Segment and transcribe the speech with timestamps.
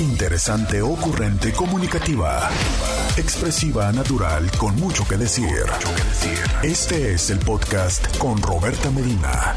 [0.00, 2.48] Interesante, ocurrente, comunicativa.
[3.16, 5.66] Expresiva, natural, con mucho que decir.
[6.62, 9.56] Este es el podcast con Roberta Medina.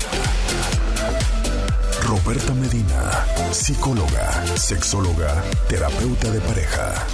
[2.07, 7.05] Roberta Medina, psicóloga, sexóloga, terapeuta de pareja.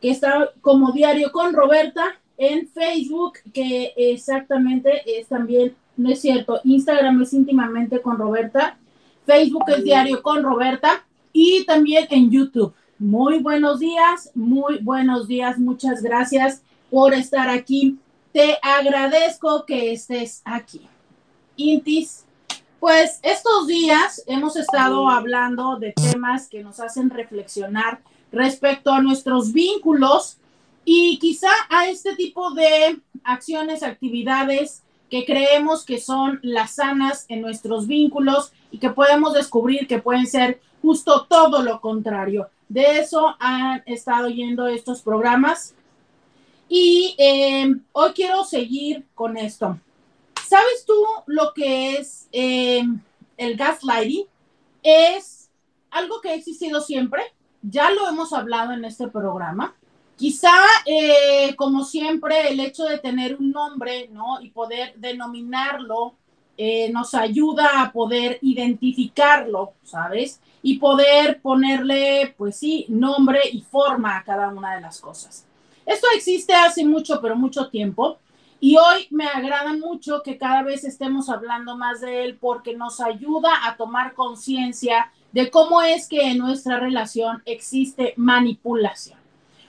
[0.00, 6.60] que está como Diario con Roberta, en Facebook, que exactamente es también, no es cierto,
[6.64, 8.78] Instagram es íntimamente con Roberta,
[9.26, 12.74] Facebook es Diario con Roberta y también en YouTube.
[13.02, 17.98] Muy buenos días, muy buenos días, muchas gracias por estar aquí.
[18.32, 20.82] Te agradezco que estés aquí.
[21.56, 22.24] Intis,
[22.78, 28.00] pues estos días hemos estado hablando de temas que nos hacen reflexionar
[28.30, 30.36] respecto a nuestros vínculos
[30.84, 37.40] y quizá a este tipo de acciones, actividades que creemos que son las sanas en
[37.40, 42.48] nuestros vínculos y que podemos descubrir que pueden ser justo todo lo contrario.
[42.72, 45.74] De eso han estado yendo estos programas.
[46.70, 49.78] Y eh, hoy quiero seguir con esto.
[50.48, 50.94] ¿Sabes tú
[51.26, 52.82] lo que es eh,
[53.36, 54.24] el gaslighting?
[54.82, 55.50] Es
[55.90, 57.22] algo que ha existido siempre.
[57.60, 59.74] Ya lo hemos hablado en este programa.
[60.16, 60.56] Quizá,
[60.86, 64.40] eh, como siempre, el hecho de tener un nombre, ¿no?
[64.40, 66.14] Y poder denominarlo
[66.92, 70.40] nos ayuda a poder identificarlo, ¿sabes?
[70.62, 75.44] y poder ponerle, pues sí, nombre y forma a cada una de las cosas.
[75.84, 78.18] Esto existe hace mucho, pero mucho tiempo.
[78.60, 83.00] Y hoy me agrada mucho que cada vez estemos hablando más de él porque nos
[83.00, 89.18] ayuda a tomar conciencia de cómo es que en nuestra relación existe manipulación.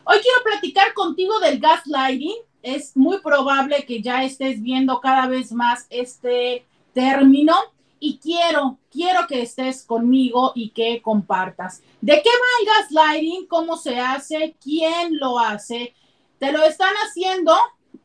[0.03, 2.35] Hoy quiero platicar contigo del gaslighting.
[2.61, 6.63] Es muy probable que ya estés viendo cada vez más este
[6.93, 7.53] término
[7.99, 11.81] y quiero, quiero que estés conmigo y que compartas.
[12.01, 13.47] ¿De qué va el gaslighting?
[13.47, 14.55] ¿Cómo se hace?
[14.61, 15.93] ¿Quién lo hace?
[16.37, 17.55] ¿Te lo están haciendo?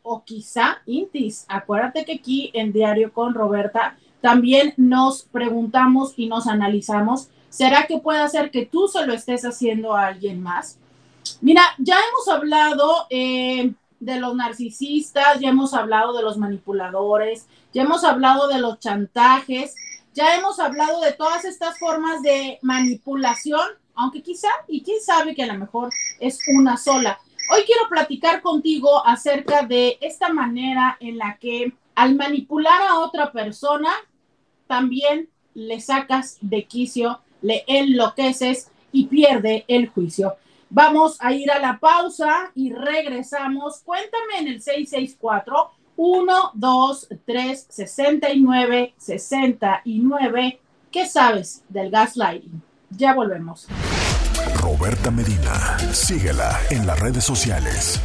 [0.02, 6.46] O quizá, Intis, acuérdate que aquí en Diario con Roberta también nos preguntamos y nos
[6.46, 10.78] analizamos, ¿será que puede ser que tú se lo estés haciendo a alguien más?
[11.40, 17.82] Mira, ya hemos hablado eh, de los narcisistas, ya hemos hablado de los manipuladores, ya
[17.82, 19.74] hemos hablado de los chantajes,
[20.14, 25.42] ya hemos hablado de todas estas formas de manipulación, aunque quizá, y quién sabe que
[25.42, 27.18] a lo mejor es una sola.
[27.52, 33.32] Hoy quiero platicar contigo acerca de esta manera en la que al manipular a otra
[33.32, 33.90] persona,
[34.68, 40.36] también le sacas de quicio, le enloqueces y pierde el juicio.
[40.70, 43.80] Vamos a ir a la pausa y regresamos.
[43.84, 50.60] Cuéntame en el 664 1, 2, 3, 69, 69.
[50.92, 52.62] ¿Qué sabes del gaslighting?
[52.90, 53.66] Ya volvemos.
[54.62, 58.00] Roberta Medina, síguela en las redes sociales.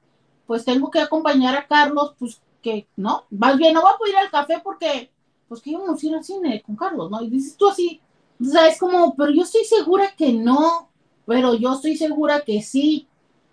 [0.47, 3.25] pues tengo que acompañar a Carlos, pues que, ¿no?
[3.29, 5.11] Más bien, no voy a poder ir al café porque,
[5.47, 7.21] pues que íbamos a ir al cine con Carlos, ¿no?
[7.21, 8.01] Y dices tú así,
[8.41, 10.89] o sea, es como, pero yo estoy segura que no,
[11.27, 13.07] pero yo estoy segura que sí,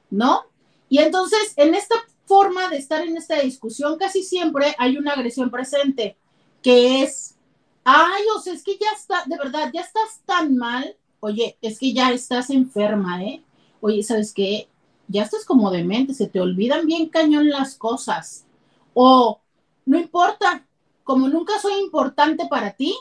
[0.08, 0.46] ¿no?
[0.88, 5.50] Y entonces, en esta forma de estar en esta discusión, casi siempre hay una agresión
[5.50, 6.16] presente,
[6.62, 7.36] que es,
[7.84, 11.78] ay, o sea, es que ya está, de verdad, ya estás tan mal, oye, es
[11.78, 13.42] que ya estás enferma, ¿eh?
[13.80, 14.68] Oye, ¿sabes qué?
[15.08, 18.46] Ya estás como demente, se te olvidan bien cañón las cosas.
[18.94, 19.40] O,
[19.86, 20.66] no importa,
[21.02, 22.94] como nunca soy importante para ti,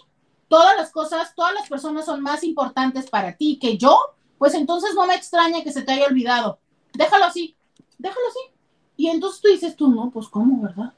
[0.48, 3.98] todas las cosas, todas las personas son más importantes para ti que yo,
[4.38, 6.60] pues entonces no me extraña que se te haya olvidado.
[6.94, 7.56] Déjalo así,
[7.98, 8.54] déjalo así.
[8.96, 10.94] Y entonces tú dices tú, no, pues cómo, ¿verdad?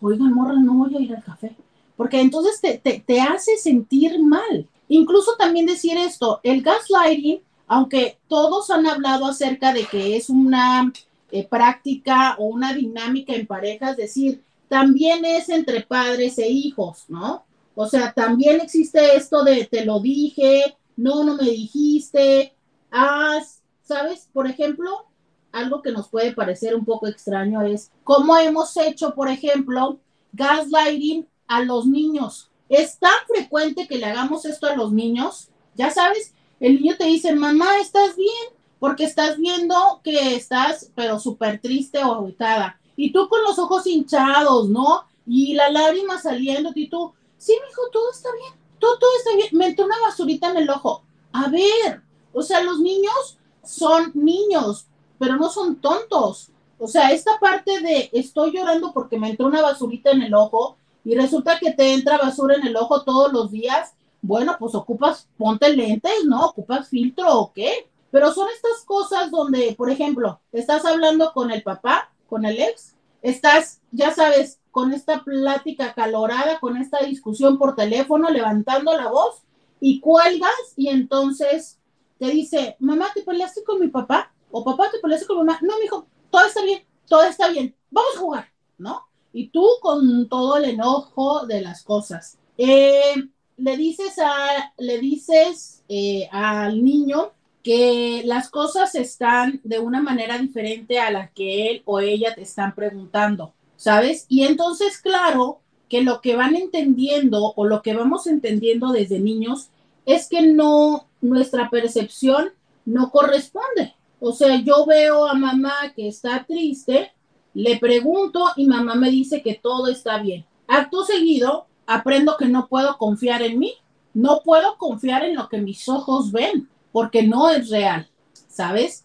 [0.00, 1.56] Oiga, morra, no voy a ir al café.
[1.96, 4.68] Porque entonces te, te, hace sentir mal.
[4.88, 10.92] Incluso también decir esto, el gaslighting, aunque todos han hablado acerca de que es una
[11.30, 17.44] eh, práctica o una dinámica en parejas, decir, también es entre padres e hijos, ¿no?
[17.74, 22.54] O sea, también existe esto de te lo dije, no, no me dijiste,
[22.90, 23.40] ah,
[23.82, 24.28] ¿sabes?
[24.32, 25.06] Por ejemplo,
[25.52, 29.98] algo que nos puede parecer un poco extraño es cómo hemos hecho, por ejemplo,
[30.32, 32.47] gaslighting a los niños.
[32.68, 37.04] Es tan frecuente que le hagamos esto a los niños, ya sabes, el niño te
[37.04, 38.52] dice, mamá, ¿estás bien?
[38.78, 42.80] Porque estás viendo que estás, pero súper triste o agitada.
[42.96, 45.04] Y tú con los ojos hinchados, ¿no?
[45.26, 49.48] Y la lágrima saliendo, y tú, sí, hijo, todo está bien, todo, todo está bien.
[49.52, 51.02] Me entró una basurita en el ojo.
[51.32, 54.86] A ver, o sea, los niños son niños,
[55.18, 56.50] pero no son tontos.
[56.78, 60.76] O sea, esta parte de estoy llorando porque me entró una basurita en el ojo
[61.08, 65.26] y resulta que te entra basura en el ojo todos los días, bueno, pues ocupas,
[65.38, 66.44] ponte lentes, ¿no?
[66.44, 67.88] Ocupas filtro o qué.
[68.10, 72.94] Pero son estas cosas donde, por ejemplo, estás hablando con el papá, con el ex,
[73.22, 79.44] estás, ya sabes, con esta plática calorada, con esta discusión por teléfono, levantando la voz
[79.80, 81.78] y cuelgas y entonces
[82.18, 84.30] te dice, mamá, ¿te peleaste con mi papá?
[84.50, 85.58] O papá, ¿te peleaste con mamá?
[85.62, 89.07] No, mi hijo, todo está bien, todo está bien, vamos a jugar, ¿no?
[89.32, 92.38] Y tú con todo el enojo de las cosas.
[92.56, 93.14] Eh,
[93.56, 97.32] le dices, a, le dices eh, al niño
[97.62, 102.42] que las cosas están de una manera diferente a la que él o ella te
[102.42, 104.26] están preguntando, ¿sabes?
[104.28, 109.68] Y entonces, claro, que lo que van entendiendo o lo que vamos entendiendo desde niños
[110.06, 112.52] es que no, nuestra percepción
[112.84, 113.94] no corresponde.
[114.20, 117.12] O sea, yo veo a mamá que está triste,
[117.58, 120.46] le pregunto y mamá me dice que todo está bien.
[120.68, 123.74] Acto seguido, aprendo que no puedo confiar en mí,
[124.14, 128.08] no puedo confiar en lo que mis ojos ven porque no es real,
[128.46, 129.04] ¿sabes?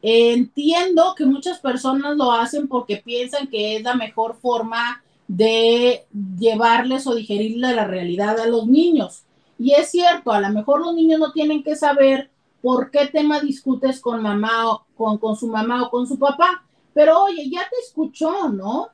[0.00, 6.06] Entiendo que muchas personas lo hacen porque piensan que es la mejor forma de
[6.38, 9.24] llevarles o digerirle la realidad a los niños.
[9.58, 12.30] Y es cierto, a lo mejor los niños no tienen que saber
[12.62, 16.64] por qué tema discutes con mamá o con, con su mamá o con su papá,
[16.98, 18.88] pero oye, ya te escuchó, ¿no?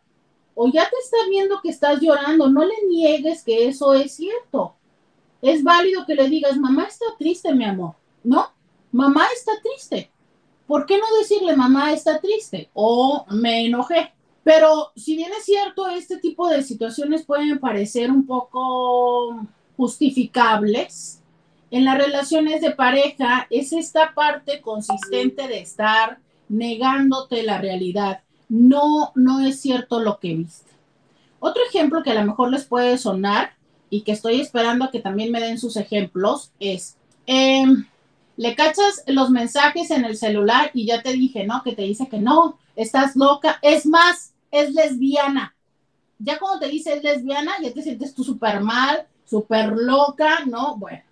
[0.55, 4.75] O ya te está viendo que estás llorando, no le niegues que eso es cierto.
[5.41, 7.95] Es válido que le digas, mamá está triste, mi amor.
[8.23, 8.53] No,
[8.93, 10.11] mamá está triste.
[10.67, 12.69] ¿Por qué no decirle mamá está triste?
[12.75, 14.13] O me enojé.
[14.43, 19.47] Pero si bien es cierto, este tipo de situaciones pueden parecer un poco
[19.79, 21.23] justificables,
[21.71, 26.19] en las relaciones de pareja es esta parte consistente de estar
[26.49, 28.21] negándote la realidad.
[28.49, 30.71] No, no es cierto lo que viste.
[31.41, 33.53] Otro ejemplo que a lo mejor les puede sonar
[33.91, 37.65] y que estoy esperando a que también me den sus ejemplos es, eh,
[38.37, 41.63] le cachas los mensajes en el celular y ya te dije, ¿no?
[41.63, 43.59] Que te dice que no, estás loca.
[43.63, 45.55] Es más, es lesbiana.
[46.19, 50.77] Ya cuando te dice es lesbiana, ya te sientes tú súper mal, súper loca, ¿no?
[50.77, 51.03] Bueno,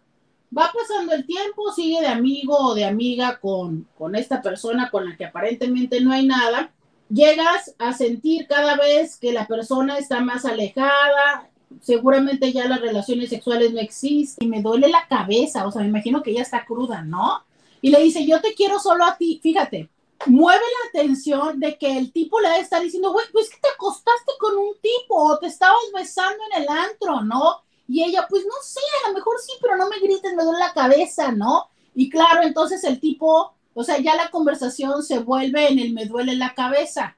[0.57, 5.09] va pasando el tiempo, sigue de amigo o de amiga con, con esta persona con
[5.09, 6.73] la que aparentemente no hay nada.
[7.09, 13.31] Llegas a sentir cada vez que la persona está más alejada, seguramente ya las relaciones
[13.31, 16.65] sexuales no existen y me duele la cabeza, o sea, me imagino que ella está
[16.65, 17.45] cruda, ¿no?
[17.81, 19.91] Y le dice, yo te quiero solo a ti, fíjate,
[20.27, 24.33] mueve la atención de que el tipo le está diciendo, güey, pues que te acostaste
[24.39, 27.63] con un tipo o te estabas besando en el antro, ¿no?
[27.89, 30.59] Y ella, pues no sé, a lo mejor sí, pero no me grites, me duele
[30.59, 31.69] la cabeza, ¿no?
[31.95, 36.07] Y claro, entonces el tipo, o sea, ya la conversación se vuelve en el me
[36.07, 37.17] duele la cabeza.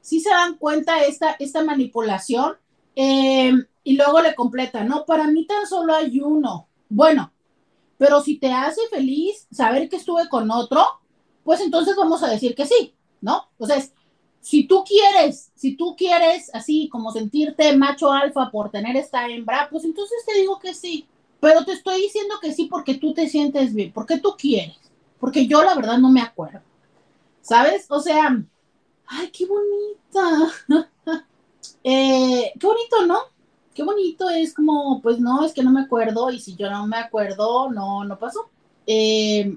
[0.00, 2.56] ¿Sí se dan cuenta esta, esta manipulación?
[2.94, 3.52] Eh,
[3.84, 6.68] y luego le completa, no, para mí tan solo hay uno.
[6.88, 7.32] Bueno,
[7.98, 10.84] pero si te hace feliz saber que estuve con otro,
[11.44, 13.48] pues entonces vamos a decir que sí, ¿no?
[13.58, 13.82] O sea,
[14.46, 19.66] si tú quieres, si tú quieres así como sentirte macho alfa por tener esta hembra,
[19.68, 21.04] pues entonces te digo que sí.
[21.40, 24.76] Pero te estoy diciendo que sí porque tú te sientes bien, porque tú quieres,
[25.18, 26.60] porque yo la verdad no me acuerdo.
[27.42, 27.86] ¿Sabes?
[27.88, 28.40] O sea,
[29.06, 30.52] Ay, qué bonita.
[31.88, 33.18] Eh, qué bonito, ¿no?
[33.72, 36.84] Qué bonito es como, pues no, es que no me acuerdo y si yo no
[36.86, 38.50] me acuerdo, no, no pasó.
[38.86, 39.56] Eh,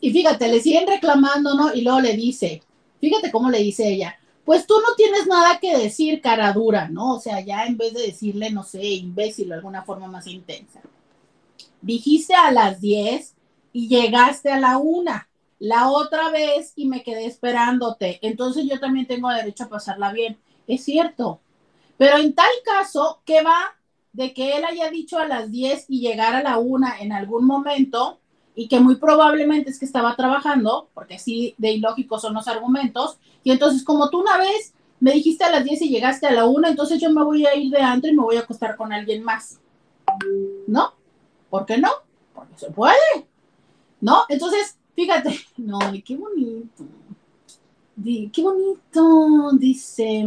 [0.00, 1.72] y fíjate, le siguen reclamando, ¿no?
[1.72, 2.62] Y luego le dice,
[3.08, 7.14] fíjate cómo le dice ella, pues tú no tienes nada que decir, cara dura, ¿no?
[7.14, 10.80] O sea, ya en vez de decirle, no sé, imbécil o alguna forma más intensa.
[11.80, 13.34] Dijiste a las 10
[13.72, 18.18] y llegaste a la una la otra vez y me quedé esperándote.
[18.22, 20.38] Entonces yo también tengo derecho a pasarla bien.
[20.66, 21.40] Es cierto.
[21.96, 23.74] Pero en tal caso, ¿qué va
[24.12, 27.46] de que él haya dicho a las 10 y llegar a la una en algún
[27.46, 28.18] momento
[28.56, 33.18] y que muy probablemente es que estaba trabajando, porque así de ilógicos son los argumentos,
[33.44, 36.46] y entonces como tú una vez me dijiste a las 10 y llegaste a la
[36.46, 38.92] una, entonces yo me voy a ir de antro y me voy a acostar con
[38.92, 39.60] alguien más.
[40.66, 40.94] ¿No?
[41.50, 41.90] ¿Por qué no?
[42.34, 43.26] Porque se puede.
[44.00, 44.24] ¿No?
[44.28, 46.84] Entonces, fíjate, no, qué bonito.
[48.32, 50.24] qué bonito, dice,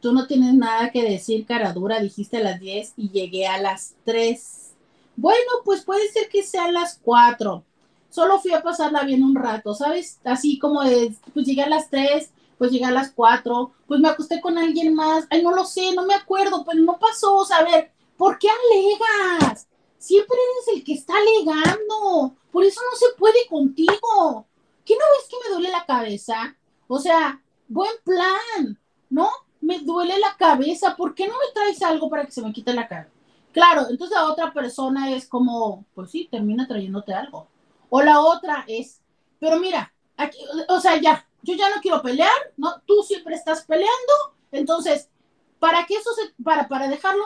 [0.00, 3.60] tú no tienes nada que decir, cara dura, dijiste a las 10 y llegué a
[3.60, 4.71] las 3.
[5.16, 7.64] Bueno, pues puede ser que sean las 4.
[8.08, 10.18] Solo fui a pasarla bien un rato, ¿sabes?
[10.24, 14.08] Así como de, pues llegué a las 3, pues llegué a las 4, pues me
[14.08, 15.26] acosté con alguien más.
[15.30, 19.66] Ay, no lo sé, no me acuerdo, pues no pasó, a ver, ¿por qué alegas?
[19.98, 22.34] Siempre eres el que está alegando.
[22.50, 24.46] Por eso no se puede contigo.
[24.84, 26.56] ¿Qué no ves que me duele la cabeza?
[26.88, 28.78] O sea, buen plan,
[29.08, 29.30] ¿no?
[29.60, 30.96] Me duele la cabeza.
[30.96, 33.08] ¿Por qué no me traes algo para que se me quite la cara?
[33.52, 37.48] Claro, entonces la otra persona es como, pues sí, termina trayéndote algo.
[37.90, 39.02] O la otra es,
[39.38, 42.80] pero mira, aquí, o sea, ya, yo ya no quiero pelear, ¿no?
[42.86, 44.12] Tú siempre estás peleando,
[44.50, 45.10] entonces,
[45.58, 47.24] ¿para qué eso se, para, para dejarlo?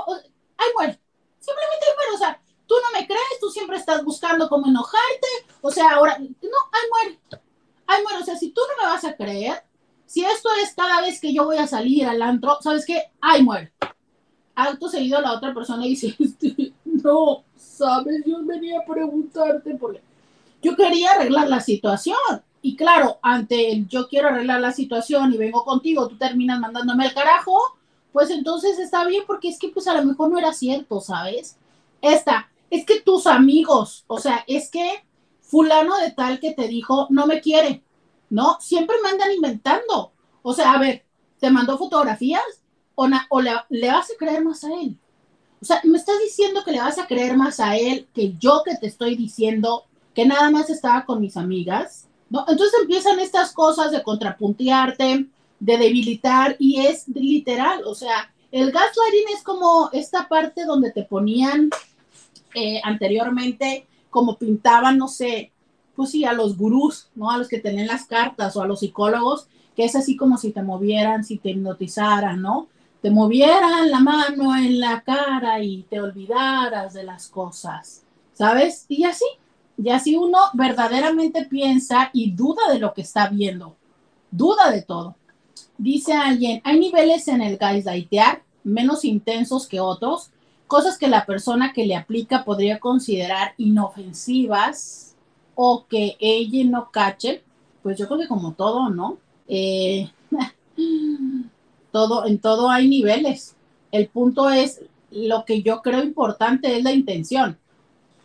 [0.57, 1.01] Ay, muere.
[1.39, 5.29] Simplemente, bueno, o sea, tú no me crees, tú siempre estás buscando cómo enojarte,
[5.61, 7.21] o sea, ahora, no, ay, muere,
[7.87, 9.63] ay, muere, o sea, si tú no me vas a creer,
[10.07, 13.13] si esto es cada vez que yo voy a salir al antro, ¿sabes qué?
[13.21, 13.73] Ay, muere.
[14.57, 20.01] Alto seguido la otra persona dice, este, no, sabes, yo venía a preguntarte porque
[20.63, 22.17] yo quería arreglar la situación.
[22.63, 27.07] Y claro, ante el yo quiero arreglar la situación y vengo contigo, tú terminas mandándome
[27.07, 27.57] el carajo,
[28.13, 31.57] pues entonces está bien porque es que pues a lo mejor no era cierto, ¿sabes?
[32.01, 35.05] Esta, es que tus amigos, o sea, es que
[35.43, 37.85] fulano de tal que te dijo, no me quiere,
[38.31, 38.57] ¿no?
[38.61, 40.13] Siempre me andan inventando.
[40.43, 41.05] O sea, a ver,
[41.39, 42.43] ¿te mandó fotografías
[42.97, 44.97] o, le, vas a creer más a él?
[45.63, 48.63] O sea, me estás diciendo que le vas a creer más a él que yo
[48.65, 49.85] que te estoy diciendo
[50.15, 52.45] que nada más estaba con mis amigas, ¿no?
[52.49, 55.27] Entonces empiezan estas cosas de contrapuntearte,
[55.61, 61.03] de debilitar y es literal, o sea, el gaslighting es como esta parte donde te
[61.03, 61.71] ponían
[62.55, 65.53] eh, anteriormente, como pintaban, no sé,
[65.95, 67.31] pues sí, a los gurús, ¿no?
[67.31, 70.53] A los que tenían las cartas o a los psicólogos, que es así como si
[70.53, 72.69] te movieran, si te hipnotizaran, ¿no?
[73.03, 78.87] Te movieran la mano en la cara y te olvidaras de las cosas, ¿sabes?
[78.89, 79.27] Y así,
[79.77, 83.77] y así uno verdaderamente piensa y duda de lo que está viendo,
[84.31, 85.15] duda de todo.
[85.79, 90.31] Dice alguien, hay niveles en el gaslightear menos intensos que otros,
[90.67, 95.15] cosas que la persona que le aplica podría considerar inofensivas
[95.55, 97.43] o que ella no cache,
[97.83, 99.19] pues yo creo que como todo, ¿no?
[99.49, 100.11] Eh,
[101.97, 103.57] todo, en todo hay niveles.
[103.91, 107.57] El punto es, lo que yo creo importante es la intención,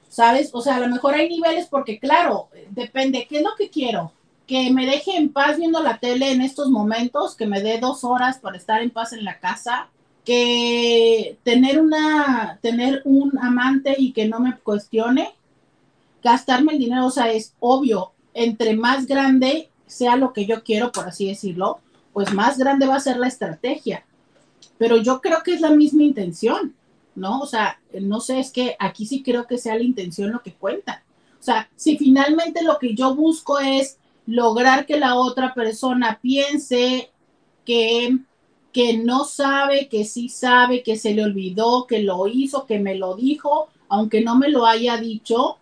[0.09, 0.49] ¿sabes?
[0.51, 4.11] O sea, a lo mejor hay niveles porque, claro, depende, ¿qué es lo que quiero?
[4.45, 8.03] Que me deje en paz viendo la tele en estos momentos, que me dé dos
[8.03, 9.87] horas para estar en paz en la casa,
[10.25, 15.33] que tener una, tener un amante y que no me cuestione,
[16.21, 20.91] gastarme el dinero, o sea, es obvio, entre más grande sea lo que yo quiero,
[20.91, 21.79] por así decirlo,
[22.13, 24.05] pues más grande va a ser la estrategia.
[24.77, 26.75] Pero yo creo que es la misma intención,
[27.15, 27.39] ¿no?
[27.39, 30.53] O sea, no sé, es que aquí sí creo que sea la intención lo que
[30.53, 31.03] cuenta.
[31.39, 37.11] O sea, si finalmente lo que yo busco es lograr que la otra persona piense
[37.65, 38.19] que
[38.71, 42.95] que no sabe, que sí sabe, que se le olvidó, que lo hizo, que me
[42.95, 45.57] lo dijo, aunque no me lo haya dicho,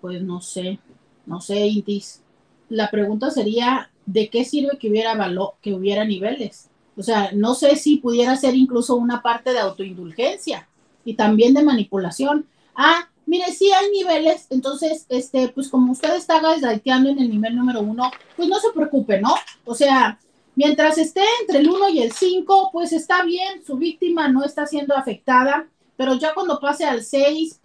[0.00, 0.78] pues no sé,
[1.26, 2.22] no sé, Intis.
[2.68, 6.68] La pregunta sería, ¿de qué sirve que hubiera valor, que hubiera niveles?
[6.96, 10.68] O sea, no sé si pudiera ser incluso una parte de autoindulgencia
[11.04, 12.46] y también de manipulación.
[12.74, 17.56] Ah, mire, sí hay niveles, entonces, este, pues como usted está gaslighteando en el nivel
[17.56, 19.34] número uno, pues no se preocupe, ¿no?
[19.64, 20.18] O sea,
[20.54, 24.66] Mientras esté entre el 1 y el 5, pues está bien, su víctima no está
[24.66, 25.66] siendo afectada,
[25.96, 27.60] pero ya cuando pase al 6,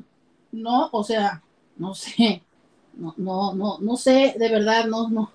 [0.53, 1.43] no, o sea,
[1.75, 2.43] no sé,
[2.93, 5.31] no, no, no, no sé, de verdad, no, no,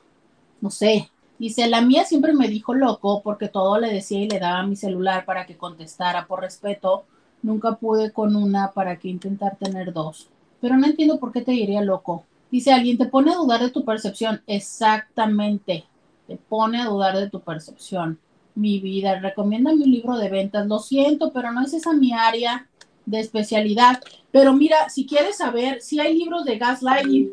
[0.63, 1.11] no sé.
[1.39, 4.77] Dice, la mía siempre me dijo loco porque todo le decía y le daba mi
[4.77, 7.05] celular para que contestara por respeto.
[7.43, 10.29] Nunca pude con una para que intentar tener dos.
[10.61, 12.25] Pero no entiendo por qué te diría loco.
[12.51, 14.41] Dice alguien, te pone a dudar de tu percepción.
[14.47, 15.85] Exactamente.
[16.29, 18.21] Te pone a dudar de tu percepción.
[18.55, 20.69] Mi vida, recomienda mi libro de ventas.
[20.69, 22.69] Lo siento, pero no es esa mi área
[23.05, 24.01] de especialidad.
[24.31, 27.33] Pero mira, si quieres saber, si hay libros de gaslighting.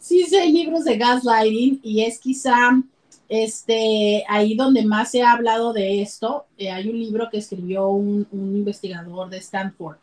[0.00, 2.80] sí hay libros de gaslighting y es quizá
[3.28, 6.46] este, ahí donde más se ha hablado de esto.
[6.58, 9.98] Eh, hay un libro que escribió un, investigador de Stanford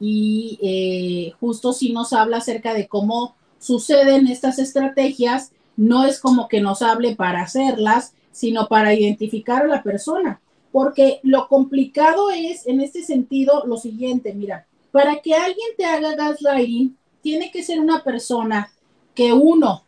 [0.00, 6.48] y eh, justo si nos habla acerca de cómo suceden estas estrategias, no es como
[6.48, 10.40] que nos hable para hacerlas, sino para identificar a la persona.
[10.72, 16.14] Porque lo complicado es, en este sentido, lo siguiente, mira, para que alguien te haga
[16.14, 18.72] gaslighting, tiene que ser una persona
[19.14, 19.84] que uno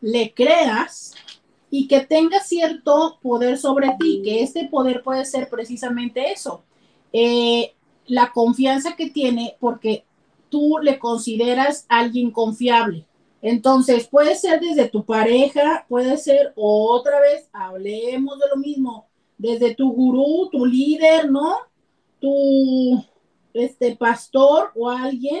[0.00, 1.14] le creas
[1.70, 6.62] y que tenga cierto poder sobre ti, que este poder puede ser precisamente eso,
[7.12, 7.74] eh,
[8.06, 10.04] la confianza que tiene porque
[10.50, 13.06] tú le consideras alguien confiable.
[13.42, 19.74] Entonces, puede ser desde tu pareja, puede ser otra vez, hablemos de lo mismo, desde
[19.74, 21.56] tu gurú, tu líder, ¿no?
[22.20, 23.04] Tu
[23.52, 25.40] este pastor o alguien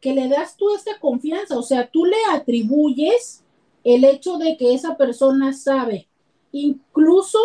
[0.00, 3.42] que, le das tú esta confianza, o sea, tú le atribuyes
[3.82, 6.06] el hecho de que esa persona sabe.
[6.52, 7.40] Incluso,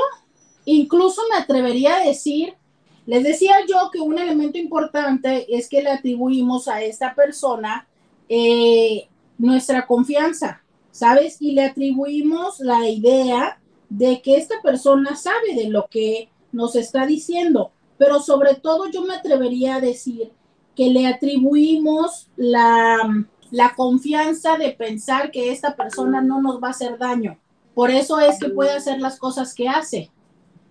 [0.66, 2.54] incluso me atrevería a decir,
[3.08, 7.88] les decía yo que un elemento importante es que le atribuimos a esta persona
[8.30, 9.08] eh,
[9.40, 11.42] nuestra confianza, ¿sabes?
[11.42, 17.08] Y le atribuimos la idea de que esta persona sabe de lo que nos está
[17.08, 20.32] diciendo, pero sobre todo yo me atrevería a decir
[20.76, 23.26] que le atribuimos la,
[23.76, 27.38] confianza de pensar que esta persona no nos va a hacer daño.
[27.74, 30.12] Por eso es que puede hacer las cosas que hace,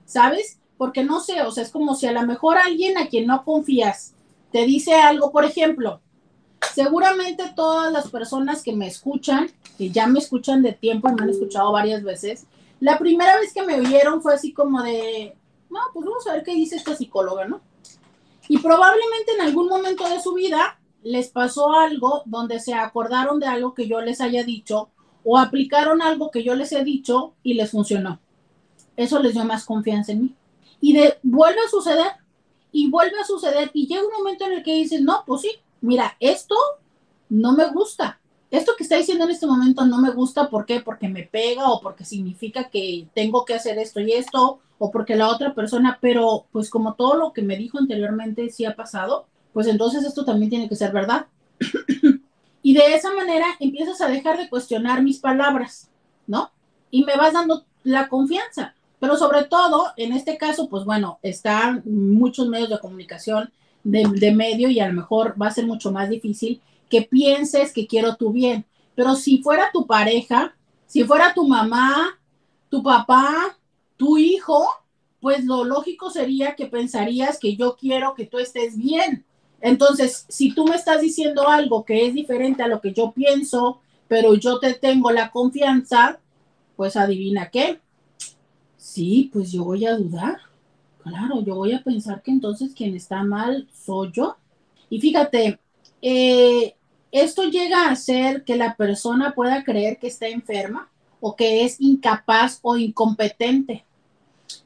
[0.04, 0.59] ¿sabes?
[0.76, 3.45] Porque no sé, o sea, es como si a lo mejor alguien a quien no
[3.45, 4.15] confías
[4.52, 6.00] te dice algo, por ejemplo,
[6.75, 11.23] seguramente todas las personas que me escuchan, que ya me escuchan de tiempo y me
[11.23, 12.45] han escuchado varias veces,
[12.78, 15.34] la primera vez que me oyeron fue así como de,
[15.71, 17.60] no, pues vamos a ver qué dice esta psicóloga, ¿no?
[18.52, 23.47] Y probablemente en algún momento de su vida les pasó algo donde se acordaron de
[23.47, 24.91] algo que yo les haya dicho
[25.25, 28.21] o aplicaron algo que yo les he dicho y les funcionó.
[28.95, 30.36] Eso les dio más confianza en mí.
[30.82, 32.12] Y de, vuelve a suceder
[32.73, 35.52] y vuelve a suceder y llega un momento en el que dices, no, pues sí,
[35.80, 36.54] mira, esto
[37.30, 38.21] no me gusta.
[38.52, 40.80] Esto que está diciendo en este momento no me gusta, ¿por qué?
[40.80, 45.17] Porque me pega o porque significa que tengo que hacer esto y esto o porque
[45.17, 49.25] la otra persona, pero pues como todo lo que me dijo anteriormente sí ha pasado,
[49.54, 51.28] pues entonces esto también tiene que ser verdad.
[52.62, 55.88] y de esa manera empiezas a dejar de cuestionar mis palabras,
[56.26, 56.50] ¿no?
[56.91, 58.75] Y me vas dando la confianza.
[59.00, 63.50] Pero sobre todo, en este caso, pues bueno, están muchos medios de comunicación
[63.82, 66.60] de, de medio y a lo mejor va a ser mucho más difícil
[66.93, 68.67] que pienses que quiero tu bien.
[68.95, 70.55] Pero si fuera tu pareja,
[70.87, 72.21] si fuera tu mamá,
[72.69, 73.57] tu papá,
[73.97, 74.69] tu hijo,
[75.19, 79.25] pues lo lógico sería que pensarías que yo quiero que tú estés bien.
[79.63, 83.81] Entonces, si tú me estás diciendo algo que es diferente a lo que yo pienso,
[84.07, 86.21] pero yo te tengo la confianza,
[86.76, 87.81] pues adivina qué.
[88.76, 90.41] Sí, pues yo voy a dudar.
[91.02, 94.37] Claro, yo voy a pensar que entonces quien está mal soy yo.
[94.91, 95.59] Y fíjate,
[96.02, 96.75] eh,
[97.12, 100.88] esto llega a hacer que la persona pueda creer que está enferma
[101.20, 103.84] o que es incapaz o incompetente.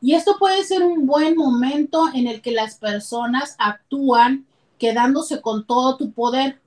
[0.00, 4.46] Y esto puede ser un buen momento en el que las personas actúan
[4.78, 6.60] quedándose con todo tu poder.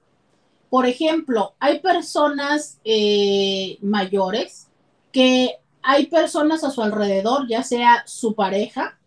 [0.70, 4.68] Por ejemplo, hay personas eh, mayores
[5.12, 9.00] que hay personas a su alrededor, ya sea su pareja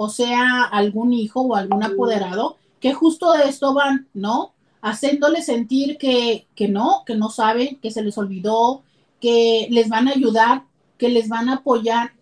[0.00, 4.52] o sea algún hijo o algún apoderado, que justo de esto van, ¿no?
[4.88, 8.82] Haciéndole sentir que, que no, que no saben, que se les olvidó,
[9.20, 10.64] que les van a ayudar,
[10.96, 12.12] que les van a apoyar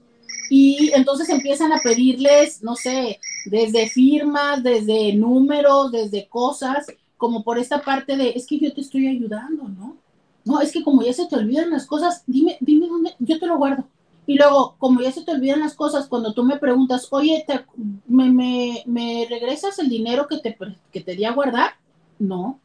[0.48, 7.58] y entonces empiezan a pedirles, no sé, desde firmas, desde números, desde cosas, como por
[7.58, 9.96] esta parte de, es que yo te estoy ayudando, ¿no?
[10.44, 13.46] No, es que como ya se te olvidan las cosas, dime, dime dónde, yo te
[13.46, 13.84] lo guardo.
[14.28, 17.44] Y luego, como ya se te olvidan las cosas, cuando tú me preguntas, oye,
[18.06, 20.56] me, me, me, regresas el dinero que te,
[20.92, 21.74] que te di a guardar?
[22.18, 22.60] No,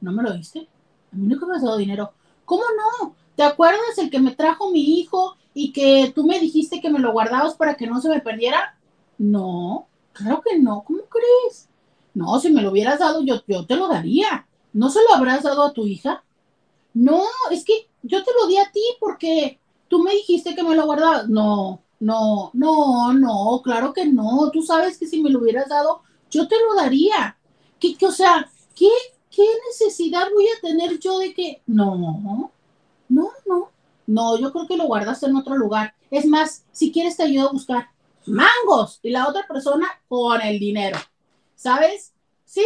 [0.00, 0.68] no me lo diste.
[1.12, 2.12] A mí nunca me has dado dinero.
[2.44, 3.14] ¿Cómo no?
[3.36, 6.98] ¿Te acuerdas el que me trajo mi hijo y que tú me dijiste que me
[6.98, 8.76] lo guardabas para que no se me perdiera.
[9.18, 11.68] No, claro que no, ¿cómo crees?
[12.14, 14.46] No, si me lo hubieras dado, yo, yo te lo daría.
[14.72, 16.24] ¿No se lo habrás dado a tu hija?
[16.94, 19.58] No, es que yo te lo di a ti porque
[19.88, 21.28] tú me dijiste que me lo guardabas.
[21.28, 24.50] No, no, no, no, claro que no.
[24.52, 27.36] Tú sabes que si me lo hubieras dado, yo te lo daría.
[27.78, 28.88] ¿Qué, o sea, ¿qué,
[29.30, 31.62] ¿qué necesidad voy a tener yo de que...
[31.66, 32.20] No, no,
[33.08, 33.70] no,
[34.06, 35.94] no, yo creo que lo guardaste en otro lugar.
[36.10, 37.88] Es más, si quieres te ayudo a buscar
[38.26, 40.98] mangos y la otra persona con el dinero.
[41.54, 42.12] ¿Sabes?
[42.44, 42.64] Sí,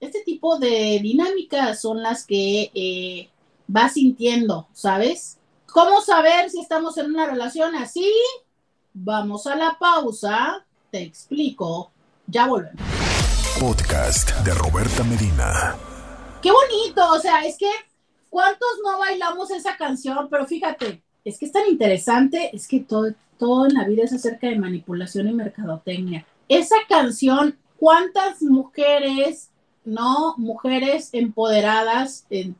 [0.00, 3.28] este tipo de dinámicas son las que eh,
[3.66, 5.38] vas sintiendo, ¿sabes?
[5.66, 8.12] ¿Cómo saber si estamos en una relación así?
[8.92, 11.90] Vamos a la pausa, te explico,
[12.26, 13.03] ya volvemos.
[13.64, 15.74] Podcast de Roberta Medina.
[16.42, 17.70] Qué bonito, o sea, es que
[18.28, 20.28] ¿cuántos no bailamos esa canción?
[20.28, 24.12] Pero fíjate, es que es tan interesante, es que todo, todo en la vida es
[24.12, 26.26] acerca de manipulación y mercadotecnia.
[26.46, 29.48] Esa canción, ¿cuántas mujeres,
[29.86, 30.34] no?
[30.36, 32.56] Mujeres empoderadas en,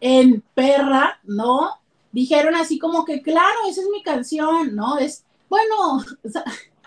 [0.00, 1.70] en perra, ¿no?
[2.10, 4.98] Dijeron así como que, claro, esa es mi canción, ¿no?
[4.98, 6.04] Es bueno,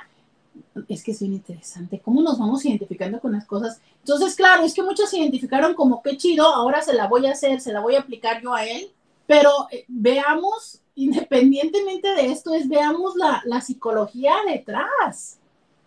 [0.87, 3.81] es que es bien interesante, cómo nos vamos identificando con las cosas.
[3.99, 7.31] Entonces, claro, es que muchos se identificaron como qué chido, ahora se la voy a
[7.31, 8.91] hacer, se la voy a aplicar yo a él,
[9.27, 15.39] pero eh, veamos, independientemente de esto, es veamos la, la psicología detrás,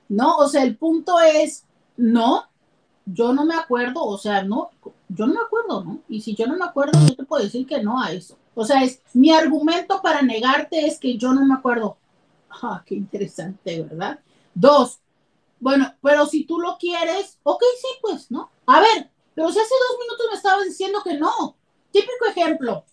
[0.08, 0.36] ¿no?
[0.36, 1.64] O sea, el punto es,
[1.96, 2.44] no,
[3.06, 4.70] yo no me acuerdo, o sea, no,
[5.08, 6.00] yo no me acuerdo, ¿no?
[6.08, 8.36] Y si yo no me acuerdo, yo te puedo decir que no a eso.
[8.54, 11.96] O sea, es mi argumento para negarte es que yo no me acuerdo.
[12.50, 14.20] Ah, qué interesante, ¿verdad?
[14.54, 15.00] Dos,
[15.64, 18.50] bueno, pero si tú lo quieres, ok, sí, pues, ¿no?
[18.66, 21.56] A ver, pero si hace dos minutos me estabas diciendo que no.
[21.90, 22.84] Típico ejemplo.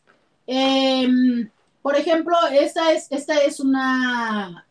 [0.47, 1.49] Em,
[1.81, 4.65] por ejemplo, esta es, esta es una,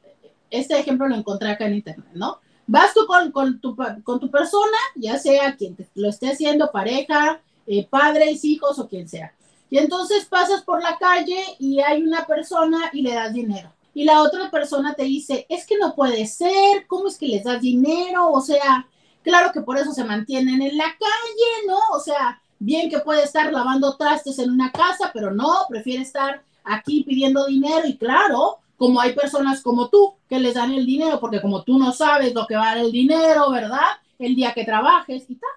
[0.51, 2.41] este ejemplo lo encontré acá en internet, ¿no?
[2.67, 6.73] Vas tú con, con, tu, con tu persona, ya sea quien te, lo esté haciendo,
[6.73, 9.35] pareja, eh, padres, hijos o quien sea.
[9.69, 14.05] Y entonces pasas por la calle y hay una persona y le das dinero y
[14.05, 17.61] la otra persona te dice, es que no puede ser, ¿cómo es que les das
[17.61, 18.31] dinero?
[18.31, 18.87] O sea,
[19.23, 21.79] claro que por eso se mantienen en la calle, ¿no?
[21.93, 26.43] O sea, bien que puede estar lavando trastes en una casa, pero no, prefiere estar
[26.63, 31.19] aquí pidiendo dinero y claro, como hay personas como tú que les dan el dinero,
[31.19, 33.99] porque como tú no sabes lo que va el dinero, ¿verdad?
[34.19, 35.51] El día que trabajes y tal.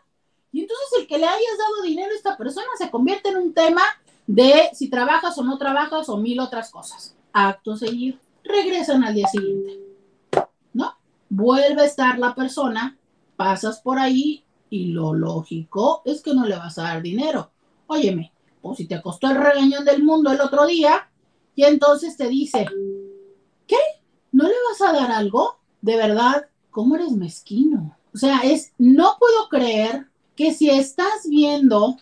[0.52, 3.54] Y entonces el que le hayas dado dinero a esta persona se convierte en un
[3.54, 3.84] tema
[4.26, 9.28] de si trabajas o no trabajas o mil otras cosas acto seguido, regresan al día
[9.28, 9.80] siguiente,
[10.74, 10.96] ¿no?
[11.30, 12.98] Vuelve a estar la persona,
[13.36, 17.52] pasas por ahí y lo lógico es que no le vas a dar dinero.
[17.88, 21.10] Óyeme, pues si te costó el regañón del mundo el otro día
[21.56, 22.65] y entonces te dice,
[23.67, 23.78] ¿qué?
[24.32, 25.60] ¿No le vas a dar algo?
[25.82, 27.98] De verdad, ¿cómo eres mezquino?
[28.13, 31.98] O sea, es, no puedo creer que si estás viendo,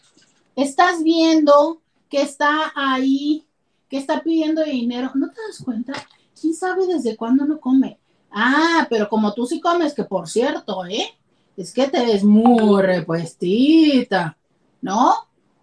[0.55, 3.45] estás viendo que está ahí
[3.91, 5.91] que está pidiendo dinero, ¿no te das cuenta?
[6.39, 7.99] ¿Quién sabe desde cuándo no come?
[8.31, 11.13] Ah, pero como tú sí comes, que por cierto, ¿eh?
[11.57, 14.37] Es que te ves muy repuestita,
[14.81, 15.13] ¿no?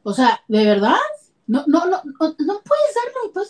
[0.03, 0.99] O sea, ¿de verdad?
[1.47, 3.49] No, no, no, no, no puedes darle pues,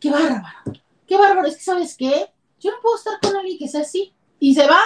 [0.00, 0.72] Qué bárbaro,
[1.06, 1.46] qué bárbaro.
[1.46, 2.28] Es que, ¿sabes qué?
[2.58, 4.12] Yo no puedo estar con alguien que sea así.
[4.40, 4.80] Y se va,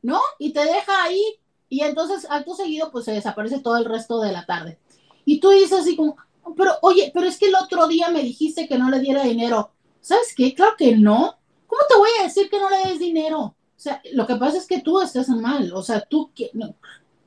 [0.00, 0.20] ¿no?
[0.38, 1.40] Y te deja ahí.
[1.68, 4.78] Y entonces, acto seguido, pues se desaparece todo el resto de la tarde.
[5.24, 6.16] Y tú dices así como,
[6.56, 9.70] pero oye, pero es que el otro día me dijiste que no le diera dinero.
[10.00, 10.54] ¿Sabes qué?
[10.54, 11.38] Claro que no.
[11.66, 13.38] ¿Cómo te voy a decir que no le des dinero?
[13.38, 15.72] O sea, lo que pasa es que tú estás mal.
[15.72, 16.74] O sea, tú, no,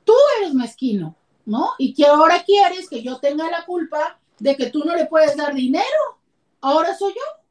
[0.04, 1.71] tú eres mezquino, ¿no?
[1.78, 5.36] Y que ahora quieres que yo tenga la culpa de que tú no le puedes
[5.38, 5.86] dar dinero.
[6.62, 7.41] Ahora soy yo,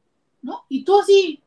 [0.41, 0.65] ¿no?
[0.69, 1.41] Y tú así,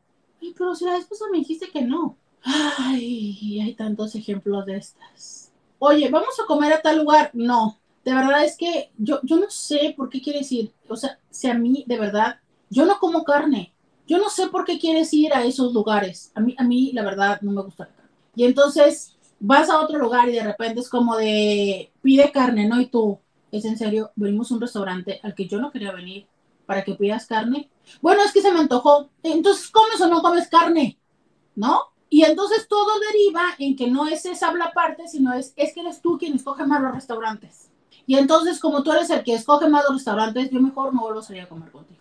[0.57, 2.17] pero si la esposa me dijiste que no.
[2.43, 5.51] Ay, hay tantos ejemplos de estas.
[5.79, 7.31] Oye, vamos a comer a tal lugar.
[7.33, 11.19] No, de verdad es que yo, yo no sé por qué quieres ir, o sea,
[11.29, 12.39] si a mí, de verdad,
[12.69, 13.73] yo no como carne,
[14.07, 17.03] yo no sé por qué quieres ir a esos lugares, a mí, a mí la
[17.03, 18.11] verdad no me gusta la carne.
[18.33, 22.79] Y entonces vas a otro lugar y de repente es como de, pide carne, ¿no?
[22.79, 23.19] Y tú,
[23.51, 26.27] es en serio, venimos a un restaurante al que yo no quería venir
[26.65, 27.69] para que pidas carne.
[28.01, 30.97] Bueno, es que se me antojó, entonces comes o no comes carne,
[31.55, 31.81] ¿no?
[32.09, 35.81] Y entonces todo deriva en que no es esa la parte, sino es, es que
[35.81, 37.66] eres tú quien escoge más los restaurantes.
[38.07, 41.19] Y entonces, como tú eres el que escoge más los restaurantes, yo mejor no vuelvo
[41.19, 41.99] a salir a comer contigo.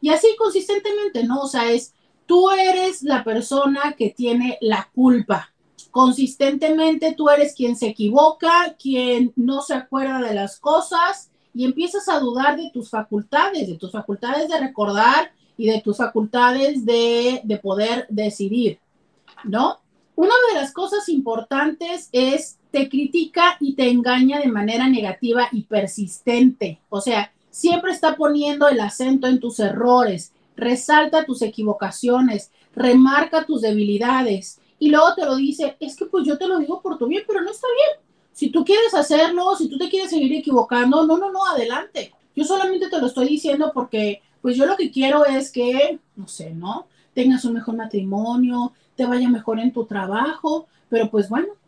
[0.00, 1.40] Y así consistentemente, ¿no?
[1.40, 1.92] O sea, es,
[2.24, 5.52] tú eres la persona que tiene la culpa.
[5.90, 12.08] Consistentemente tú eres quien se equivoca, quien no se acuerda de las cosas y empiezas
[12.08, 17.40] a dudar de tus facultades, de tus facultades de recordar y de tus facultades de,
[17.42, 18.78] de poder decidir,
[19.42, 19.80] ¿no?
[20.14, 25.62] Una de las cosas importantes es te critica y te engaña de manera negativa y
[25.62, 26.80] persistente.
[26.88, 33.62] O sea, siempre está poniendo el acento en tus errores, resalta tus equivocaciones, remarca tus
[33.62, 37.06] debilidades y luego te lo dice, es que pues yo te lo digo por tu
[37.06, 38.06] bien, pero no está bien.
[38.32, 42.12] Si tú quieres hacerlo, si tú te quieres seguir equivocando, no, no, no, adelante.
[42.34, 46.26] Yo solamente te lo estoy diciendo porque pues yo lo que quiero es que, no
[46.28, 46.86] sé, ¿no?
[47.12, 51.59] Tengas un mejor matrimonio, te vaya mejor en tu trabajo, pero pues bueno, ¿no?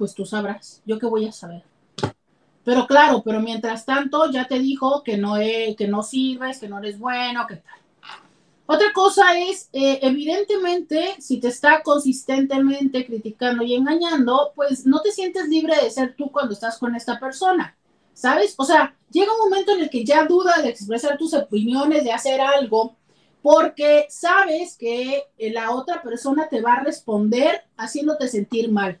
[0.00, 1.62] Pues tú sabrás, yo qué voy a saber.
[2.64, 6.78] Pero claro, pero mientras tanto ya te dijo que no, que no sirves, que no
[6.78, 7.74] eres bueno, que tal.
[8.64, 15.12] Otra cosa es, eh, evidentemente, si te está consistentemente criticando y engañando, pues no te
[15.12, 17.76] sientes libre de ser tú cuando estás con esta persona,
[18.14, 18.54] ¿sabes?
[18.56, 22.12] O sea, llega un momento en el que ya duda de expresar tus opiniones, de
[22.12, 22.96] hacer algo,
[23.42, 28.98] porque sabes que la otra persona te va a responder haciéndote sentir mal.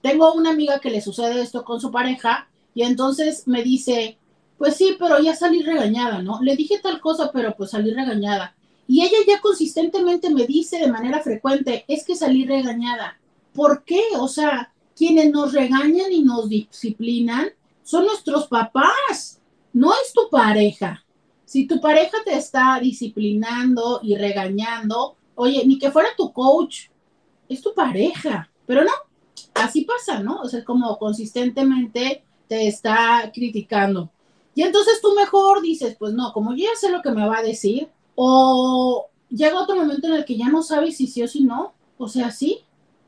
[0.00, 4.18] Tengo una amiga que le sucede esto con su pareja y entonces me dice,
[4.58, 6.40] pues sí, pero ya salí regañada, ¿no?
[6.42, 8.54] Le dije tal cosa, pero pues salí regañada.
[8.86, 13.18] Y ella ya consistentemente me dice de manera frecuente, es que salí regañada.
[13.54, 14.02] ¿Por qué?
[14.18, 17.50] O sea, quienes nos regañan y nos disciplinan
[17.82, 19.40] son nuestros papás,
[19.72, 21.04] no es tu pareja.
[21.44, 26.88] Si tu pareja te está disciplinando y regañando, oye, ni que fuera tu coach,
[27.48, 28.92] es tu pareja, pero no,
[29.54, 30.40] así pasa, ¿no?
[30.40, 34.10] O sea, como consistentemente te está criticando.
[34.54, 37.38] Y entonces tú mejor dices, pues no, como yo ya sé lo que me va
[37.38, 41.28] a decir, o llega otro momento en el que ya no sabes si sí o
[41.28, 42.60] si no, o sea, sí,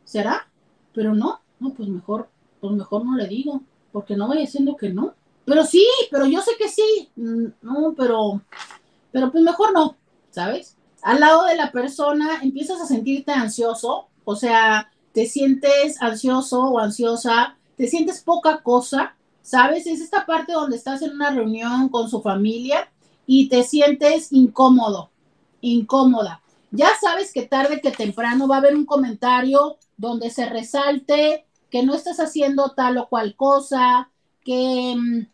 [0.05, 0.49] será,
[0.95, 2.29] pero no, no, pues mejor,
[2.61, 3.61] pues mejor no le digo,
[3.93, 5.15] porque no vaya siendo que no.
[5.45, 8.41] Pero sí, pero yo sé que sí, mm, no, pero,
[9.13, 9.97] pero pues mejor no,
[10.31, 10.77] ¿sabes?
[11.03, 16.81] Al lado de la persona empiezas a sentirte ansioso, o sea, te sientes ansioso o
[16.81, 19.87] ansiosa, te sientes poca cosa, ¿sabes?
[19.87, 22.91] Es esta parte donde estás en una reunión con su familia
[23.25, 25.11] y te sientes incómodo,
[25.61, 26.43] incómoda.
[26.73, 31.85] Ya sabes que tarde que temprano va a haber un comentario donde se resalte que
[31.85, 34.11] no estás haciendo tal o cual cosa,
[34.45, 35.27] que, mm,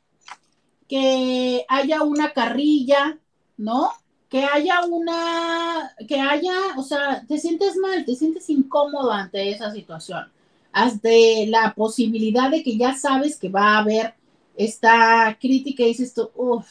[0.88, 3.18] que haya una carrilla,
[3.56, 3.92] ¿no?
[4.30, 9.72] Que haya una, que haya, o sea, te sientes mal, te sientes incómodo ante esa
[9.72, 10.30] situación
[11.02, 14.14] de la posibilidad de que ya sabes que va a haber
[14.56, 16.66] esta crítica y dices tú, uff,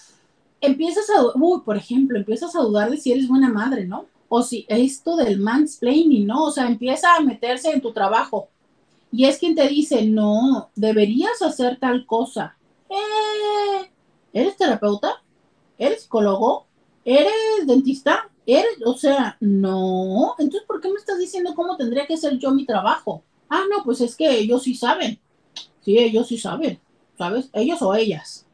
[0.61, 4.05] empiezas a, uy, por ejemplo, empiezas a dudar de si eres buena madre, ¿no?
[4.29, 6.45] O si esto del mansplaining, ¿no?
[6.45, 8.49] O sea, empieza a meterse en tu trabajo.
[9.11, 12.55] Y es quien te dice, no, deberías hacer tal cosa.
[12.89, 13.91] Eh,
[14.33, 15.23] ¿Eres terapeuta?
[15.77, 16.67] ¿Eres psicólogo?
[17.09, 18.29] ¿Eres dentista?
[18.45, 18.77] ¿Eres?
[18.85, 20.35] O sea, no.
[20.37, 23.23] Entonces, ¿por qué me estás diciendo cómo tendría que ser yo mi trabajo?
[23.49, 25.19] Ah, no, pues es que ellos sí saben.
[25.81, 26.79] Sí, ellos sí saben,
[27.17, 27.49] ¿sabes?
[27.53, 28.45] Ellos o ellas.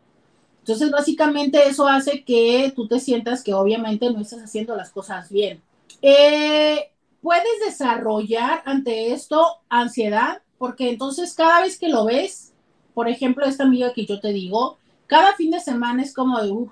[0.59, 5.29] Entonces, básicamente eso hace que tú te sientas que obviamente no estás haciendo las cosas
[5.29, 5.61] bien.
[6.01, 6.91] Eh,
[7.21, 12.53] puedes desarrollar ante esto ansiedad, porque entonces cada vez que lo ves,
[12.93, 16.51] por ejemplo, esta amiga que yo te digo, cada fin de semana es como de,
[16.51, 16.71] uff,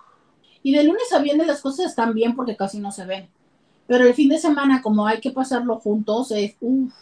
[0.63, 3.29] y de lunes a viernes las cosas están bien porque casi no se ven.
[3.85, 6.93] Pero el fin de semana, como hay que pasarlo juntos, es, uff,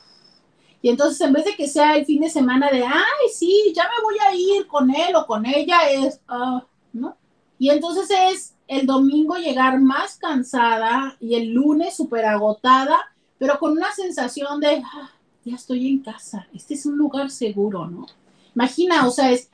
[0.81, 3.83] y entonces, en vez de que sea el fin de semana de, ay, sí, ya
[3.83, 7.15] me voy a ir con él o con ella, es, ah, ¿no?
[7.59, 12.99] Y entonces es el domingo llegar más cansada y el lunes súper agotada,
[13.37, 15.11] pero con una sensación de, ah,
[15.45, 18.07] ya estoy en casa, este es un lugar seguro, ¿no?
[18.55, 19.49] Imagina, o sea, es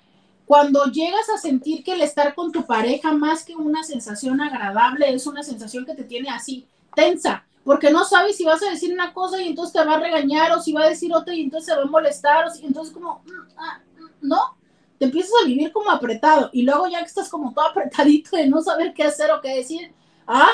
[0.47, 5.13] cuando llegas a sentir que el estar con tu pareja, más que una sensación agradable,
[5.13, 8.93] es una sensación que te tiene así, tensa, porque no sabes si vas a decir
[8.93, 11.41] una cosa y entonces te va a regañar o si va a decir otra y
[11.41, 14.57] entonces se va a molestar o si, entonces como, mm, ah, mm, ¿no?
[14.97, 18.47] Te empiezas a vivir como apretado y luego ya que estás como todo apretadito de
[18.47, 19.93] no saber qué hacer o qué decir,
[20.27, 20.53] ah,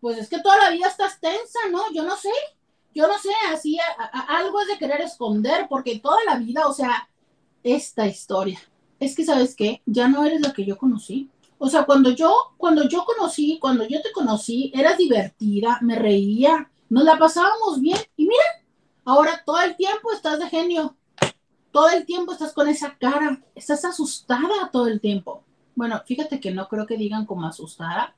[0.00, 1.82] pues es que toda la vida estás tensa, ¿no?
[1.94, 2.32] Yo no sé,
[2.92, 3.78] yo no sé, así
[4.26, 7.08] algo es de querer esconder porque toda la vida, o sea,
[7.62, 8.58] esta historia,
[9.04, 11.28] es que sabes qué, ya no eres la que yo conocí.
[11.58, 16.70] O sea, cuando yo, cuando yo conocí, cuando yo te conocí, eras divertida, me reía,
[16.88, 17.98] nos la pasábamos bien.
[18.16, 18.44] Y mira,
[19.04, 20.96] ahora todo el tiempo estás de genio.
[21.72, 23.42] Todo el tiempo estás con esa cara.
[23.56, 25.42] Estás asustada todo el tiempo.
[25.74, 28.14] Bueno, fíjate que no creo que digan como asustada,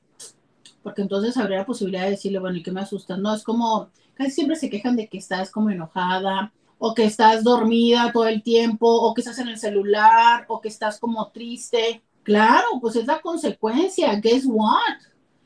[0.83, 3.17] porque entonces habría la posibilidad de decirle, bueno, ¿y qué me asusta?
[3.17, 6.53] No, es como, casi siempre se quejan de que estás como enojada,
[6.87, 10.67] o que estás dormida todo el tiempo, o que estás en el celular, o que
[10.67, 12.03] estás como triste.
[12.21, 14.13] Claro, pues es la consecuencia.
[14.19, 14.99] Guess what?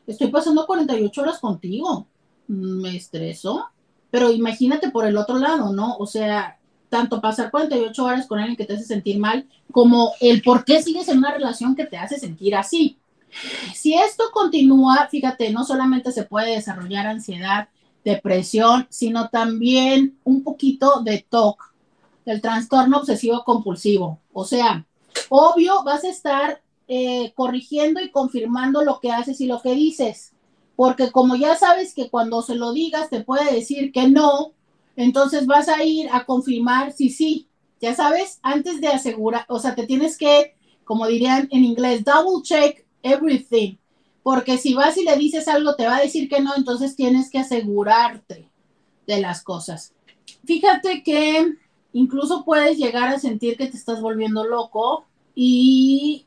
[0.06, 2.08] Estoy pasando 48 horas contigo.
[2.48, 3.70] Me estreso.
[4.12, 5.96] Pero imagínate por el otro lado, ¿no?
[5.96, 10.42] O sea, tanto pasar 48 horas con alguien que te hace sentir mal, como el
[10.42, 12.98] por qué sigues en una relación que te hace sentir así.
[13.74, 17.70] Si esto continúa, fíjate, no solamente se puede desarrollar ansiedad,
[18.04, 21.74] depresión, sino también un poquito de TOC,
[22.26, 24.20] el trastorno obsesivo compulsivo.
[24.34, 24.86] O sea,
[25.30, 30.34] obvio, vas a estar eh, corrigiendo y confirmando lo que haces y lo que dices,
[30.76, 34.54] porque como ya sabes que cuando se lo digas te puede decir que no,
[34.96, 37.48] entonces vas a ir a confirmar si sí,
[37.80, 42.42] ya sabes, antes de asegurar, o sea, te tienes que, como dirían en inglés, double
[42.44, 43.76] check everything,
[44.24, 47.30] porque si vas y le dices algo te va a decir que no, entonces tienes
[47.30, 48.50] que asegurarte
[49.08, 49.94] de las cosas.
[50.46, 51.54] Fíjate que
[51.94, 55.06] incluso puedes llegar a sentir que te estás volviendo loco
[55.36, 56.26] y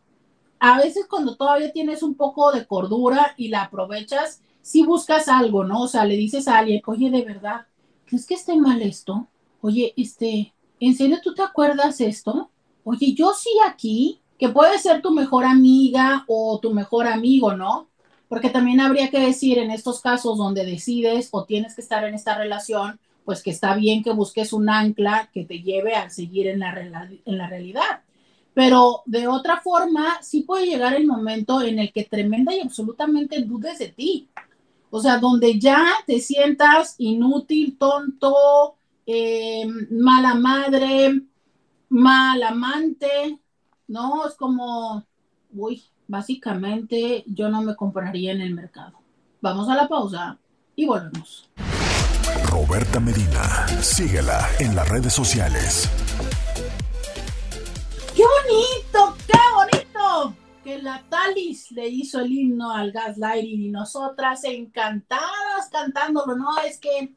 [0.58, 5.64] a veces cuando todavía tienes un poco de cordura y la aprovechas, si buscas algo,
[5.64, 5.82] ¿no?
[5.82, 7.66] O sea, le dices a alguien, oye, de verdad,
[8.06, 9.26] ¿crees que esté mal esto?
[9.60, 12.50] Oye, este, ¿en serio tú te acuerdas esto?
[12.84, 17.88] Oye, yo sí aquí, que puede ser tu mejor amiga o tu mejor amigo, ¿no?
[18.26, 22.14] Porque también habría que decir en estos casos donde decides o tienes que estar en
[22.14, 26.48] esta relación, pues que está bien que busques un ancla que te lleve a seguir
[26.48, 28.02] en la, realidad.
[28.52, 33.42] Pero de otra forma, sí puede llegar el momento en el que tremenda y absolutamente
[33.42, 34.28] dudes de ti.
[34.90, 38.74] O sea, donde ya te sientas inútil, tonto,
[39.06, 41.22] eh, mala madre,
[41.90, 43.38] mal amante,
[43.92, 44.26] ¿no?
[44.26, 45.04] Es como,
[45.54, 48.98] uy, básicamente yo no me compraría en el mercado.
[49.42, 50.38] Vamos a la pausa
[50.74, 51.50] y volvemos.
[52.46, 55.90] Roberta Medina, síguela en las redes sociales.
[58.16, 59.16] ¡Qué bonito!
[59.26, 60.36] ¡Qué bonito!
[60.64, 66.34] Que la Talis le hizo el himno al gaslighting y nosotras encantadas cantándolo.
[66.34, 67.12] No, es que,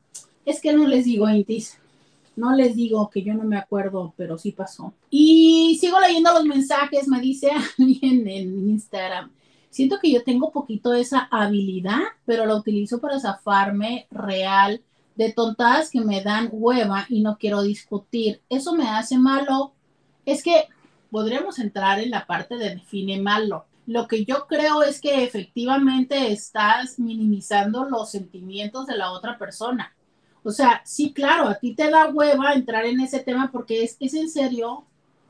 [0.45, 1.79] es que no les digo, Intis.
[2.35, 4.93] No les digo que yo no me acuerdo, pero sí pasó.
[5.09, 9.31] Y sigo leyendo los mensajes, me dice alguien en Instagram.
[9.69, 14.81] Siento que yo tengo poquito esa habilidad, pero la utilizo para zafarme real
[15.15, 18.41] de tontadas que me dan hueva y no quiero discutir.
[18.49, 19.73] Eso me hace malo.
[20.25, 20.67] Es que
[21.11, 23.65] podríamos entrar en la parte de define malo.
[23.87, 29.95] Lo que yo creo es que efectivamente estás minimizando los sentimientos de la otra persona.
[30.45, 33.97] O sea, sí, claro, a ti te da hueva entrar en ese tema porque es,
[33.99, 34.85] es en serio.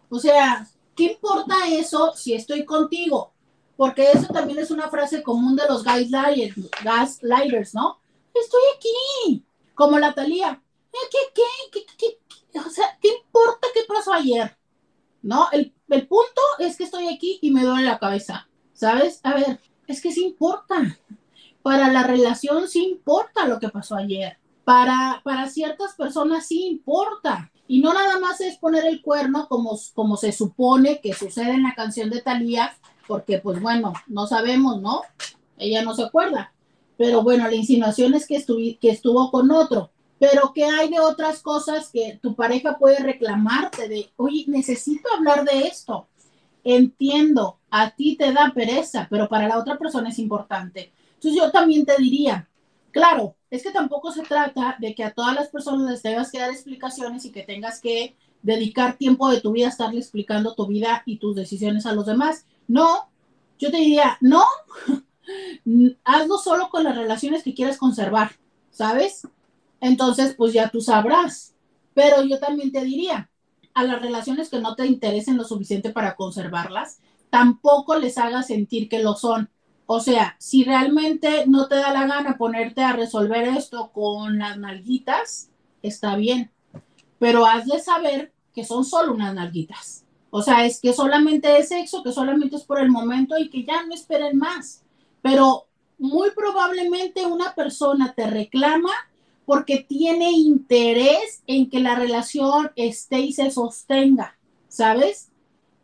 [0.09, 3.31] O sea, ¿qué importa eso si estoy contigo?
[3.77, 7.97] Porque eso también es una frase común de los gaslighters, gaslighters ¿no?
[8.33, 10.61] Estoy aquí, como la Talía.
[10.91, 10.99] ¿Qué,
[11.33, 12.19] qué, qué,
[12.51, 14.57] qué, O sea, ¿qué importa qué pasó ayer?
[15.21, 15.47] ¿no?
[15.53, 19.21] El, el, punto es que estoy aquí y me duele la cabeza, ¿sabes?
[19.23, 20.99] A ver, es que sí importa.
[21.63, 24.37] Para la relación sí importa lo que pasó ayer.
[24.65, 27.51] Para, para ciertas personas sí importa.
[27.67, 31.63] Y no nada más es poner el cuerno como, como se supone que sucede en
[31.63, 32.75] la canción de Thalía,
[33.07, 35.01] porque pues bueno, no sabemos, ¿no?
[35.57, 36.51] Ella no se acuerda.
[36.97, 38.43] Pero bueno, la insinuación es que,
[38.81, 43.87] que estuvo con otro pero que hay de otras cosas que tu pareja puede reclamarte
[43.87, 46.07] de, oye, necesito hablar de esto.
[46.63, 50.91] Entiendo, a ti te da pereza, pero para la otra persona es importante.
[51.15, 52.47] Entonces yo también te diría,
[52.95, 56.39] claro, es que tampoco se trata de que a todas las personas les tengas que
[56.39, 60.65] dar explicaciones y que tengas que dedicar tiempo de tu vida a estarle explicando tu
[60.65, 62.45] vida y tus decisiones a los demás.
[62.69, 63.09] No,
[63.59, 64.45] yo te diría, no,
[66.05, 68.31] hazlo solo con las relaciones que quieras conservar,
[68.71, 69.27] ¿sabes?
[69.81, 71.53] entonces pues ya tú sabrás.
[71.93, 73.29] Pero yo también te diría,
[73.73, 78.87] a las relaciones que no te interesen lo suficiente para conservarlas, tampoco les hagas sentir
[78.87, 79.49] que lo son.
[79.87, 84.57] O sea, si realmente no te da la gana ponerte a resolver esto con las
[84.57, 85.49] nalguitas,
[85.81, 86.51] está bien.
[87.19, 90.05] Pero hazle saber que son solo unas nalguitas.
[90.31, 93.63] O sea, es que solamente es sexo, que solamente es por el momento y que
[93.63, 94.83] ya no esperen más.
[95.21, 95.67] Pero
[95.97, 98.91] muy probablemente una persona te reclama
[99.45, 105.29] porque tiene interés en que la relación esté y se sostenga, ¿sabes?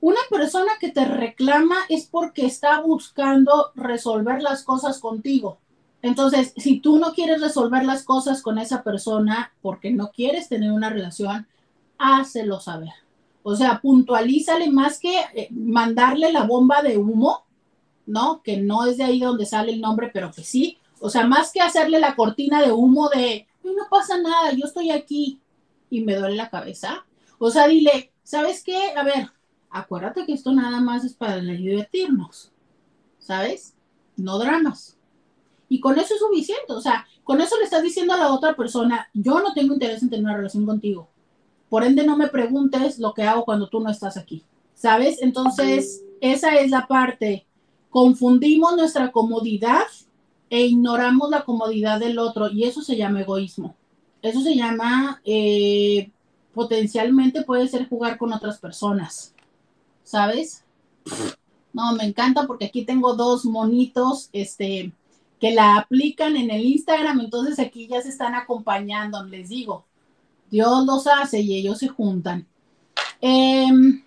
[0.02, 5.60] Una persona que te reclama es porque está buscando resolver las cosas contigo.
[6.02, 10.72] Entonces, si tú no quieres resolver las cosas con esa persona porque no quieres tener
[10.72, 11.48] una relación,
[12.00, 12.94] hácelo saber.
[13.44, 17.46] O sea, puntualízale más que eh, mandarle la bomba de humo,
[18.08, 18.42] ¿no?
[18.42, 20.80] Que no es de ahí donde sale el nombre, pero que sí.
[21.00, 24.90] O sea, más que hacerle la cortina de humo de, no pasa nada, yo estoy
[24.90, 25.40] aquí
[25.92, 27.06] y me duele la cabeza.
[27.38, 28.94] O sea, dile, ¿sabes qué?
[28.96, 29.30] A ver,
[29.72, 32.52] acuérdate que esto nada más es para divertirnos,
[33.20, 33.74] ¿sabes?
[34.18, 34.98] No dramas.
[35.70, 38.56] Y con eso es suficiente, o sea, con eso le estás diciendo a la otra
[38.56, 41.08] persona, yo no tengo interés en tener una relación contigo.
[41.70, 44.44] Por ende, no me preguntes lo que hago cuando tú no estás aquí,
[44.74, 45.22] ¿sabes?
[45.22, 47.46] Entonces, esa es la parte
[47.92, 49.86] confundimos nuestra comodidad
[50.50, 53.76] e ignoramos la comodidad del otro y eso se llama egoísmo.
[54.22, 56.10] Eso se llama, eh,
[56.54, 59.34] potencialmente puede ser jugar con otras personas,
[60.04, 60.64] ¿sabes?
[61.74, 64.92] No, me encanta porque aquí tengo dos monitos, este,
[65.40, 69.86] que la aplican en el Instagram, entonces aquí ya se están acompañando, les digo,
[70.52, 72.46] Dios los hace y ellos se juntan.
[73.22, 74.04] Em,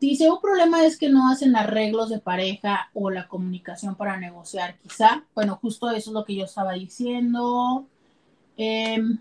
[0.00, 4.76] dice, un problema es que no hacen arreglos de pareja o la comunicación para negociar,
[4.82, 5.24] quizá.
[5.34, 7.86] Bueno, justo eso es lo que yo estaba diciendo.
[8.56, 9.18] Em,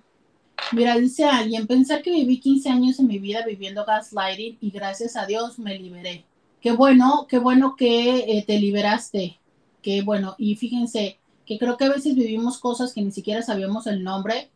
[0.71, 5.15] mira, dice alguien, pensar que viví 15 años en mi vida viviendo gaslighting y gracias
[5.15, 6.25] a Dios me liberé.
[6.61, 9.39] Qué bueno, qué bueno que eh, te liberaste.
[9.81, 10.35] Qué bueno.
[10.37, 14.49] Y fíjense que creo que a veces vivimos cosas que ni siquiera sabíamos el nombre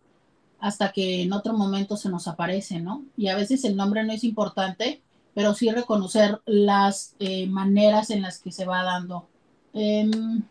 [0.60, 3.03] hasta que en otro momento se nos aparece, ¿no?
[3.16, 5.01] Y a veces el nombre no es importante,
[5.34, 9.28] pero sí reconocer las eh, maneras en las que se va dando.
[9.74, 10.41] Em,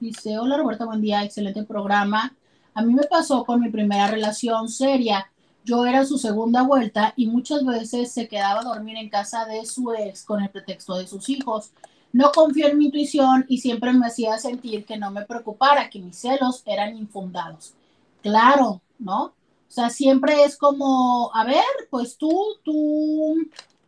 [0.00, 2.34] dice, hola Roberta, buen día, excelente programa.
[2.74, 5.30] A mí me pasó con mi primera relación seria.
[5.64, 9.64] Yo era su segunda vuelta y muchas veces se quedaba a dormir en casa de
[9.66, 11.70] su ex con el pretexto de sus hijos.
[12.12, 16.00] No confío en mi intuición y siempre me hacía sentir que no me preocupara, que
[16.00, 17.74] mis celos eran infundados.
[18.22, 19.24] Claro, ¿no?
[19.72, 22.30] O sea, siempre es como, a ver, pues tú,
[22.62, 23.36] tú,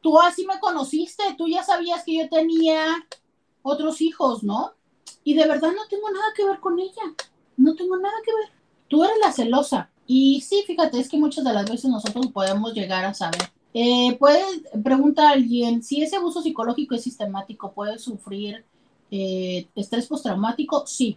[0.00, 3.06] tú así me conociste, tú ya sabías que yo tenía
[3.62, 4.72] otros hijos, ¿no?
[5.24, 7.02] Y de verdad no tengo nada que ver con ella,
[7.56, 8.63] no tengo nada que ver.
[8.94, 9.90] Tú eres la celosa.
[10.06, 13.50] Y sí, fíjate, es que muchas de las veces nosotros podemos llegar a saber.
[13.74, 14.40] Eh, puede
[14.84, 18.64] preguntar a alguien si ese abuso psicológico es sistemático, puede sufrir
[19.10, 20.86] eh, estrés postraumático.
[20.86, 21.16] Sí,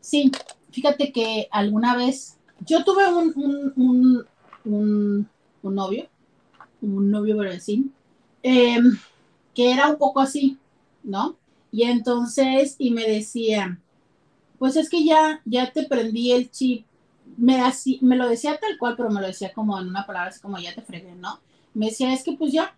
[0.00, 0.32] sí.
[0.72, 2.36] Fíjate que alguna vez
[2.66, 4.26] yo tuve un,
[4.64, 5.28] un,
[5.62, 6.08] novio,
[6.82, 7.90] un novio brasileño,
[8.42, 8.98] em,
[9.54, 10.58] que era un poco así,
[11.04, 11.36] ¿no?
[11.70, 13.78] Y entonces, y me decía,
[14.58, 16.87] pues es que ya, ya te prendí el chip,
[17.38, 20.30] me, así, me lo decía tal cual, pero me lo decía como en una palabra
[20.30, 21.40] así como ya te fregué, ¿no?
[21.72, 22.76] Me decía, es que pues ya,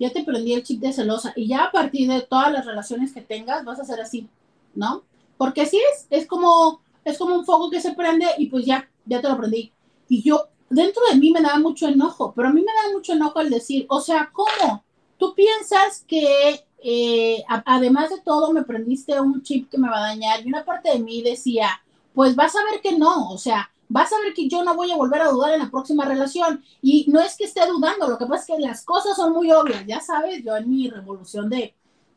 [0.00, 3.12] ya te prendí el chip de celosa y ya a partir de todas las relaciones
[3.12, 4.28] que tengas vas a ser así,
[4.74, 5.02] ¿no?
[5.36, 8.88] Porque así es, es como, es como un fuego que se prende y pues ya,
[9.04, 9.72] ya te lo aprendí.
[10.08, 13.12] Y yo, dentro de mí me daba mucho enojo, pero a mí me da mucho
[13.12, 14.84] enojo el decir, o sea, ¿cómo?
[15.18, 20.08] Tú piensas que eh, además de todo me prendiste un chip que me va a
[20.08, 21.82] dañar y una parte de mí decía,
[22.14, 24.90] pues vas a ver que no, o sea, vas a ver que yo no voy
[24.90, 26.64] a volver a dudar en la próxima relación.
[26.80, 29.52] Y no es que esté dudando, lo que pasa es que las cosas son muy
[29.52, 31.74] obvias, ya sabes, yo en mi revolución de,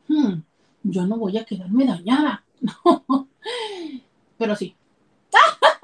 [0.08, 0.34] hmm,
[0.84, 2.44] yo no voy a quedarme dañada,
[4.38, 4.76] pero sí.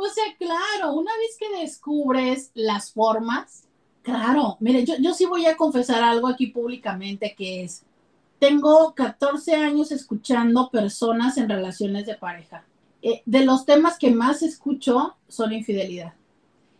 [0.00, 3.64] O sea, claro, una vez que descubres las formas,
[4.02, 7.84] claro, mire, yo, yo sí voy a confesar algo aquí públicamente que es,
[8.38, 12.64] tengo 14 años escuchando personas en relaciones de pareja.
[13.02, 16.14] Eh, de los temas que más escucho son infidelidad.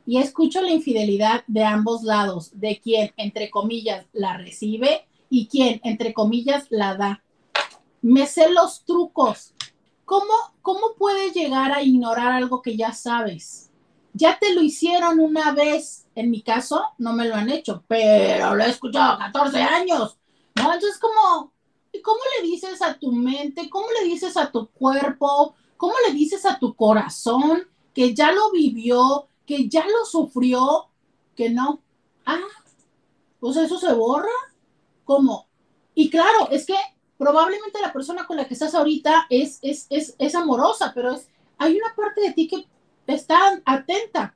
[0.06, 5.80] Y escucho la infidelidad de ambos lados, de quien, entre comillas, la recibe y quien,
[5.84, 7.22] entre comillas, la da.
[8.00, 9.54] Me sé los trucos,
[10.08, 10.32] ¿Cómo,
[10.62, 13.70] ¿Cómo puedes llegar a ignorar algo que ya sabes?
[14.14, 16.06] Ya te lo hicieron una vez.
[16.14, 20.16] En mi caso, no me lo han hecho, pero lo he escuchado 14 años.
[20.58, 20.74] ¿No?
[20.74, 21.52] Entonces, ¿cómo,
[22.02, 23.68] ¿cómo le dices a tu mente?
[23.70, 25.54] ¿Cómo le dices a tu cuerpo?
[25.76, 30.88] ¿Cómo le dices a tu corazón que ya lo vivió, que ya lo sufrió,
[31.34, 31.80] que no?
[32.26, 32.40] Ah,
[33.40, 34.28] pues eso se borra.
[35.04, 35.46] ¿Cómo?
[35.94, 36.76] Y claro, es que
[37.16, 41.28] probablemente la persona con la que estás ahorita es, es, es, es amorosa, pero es,
[41.58, 42.66] hay una parte de ti que
[43.06, 44.34] está atenta.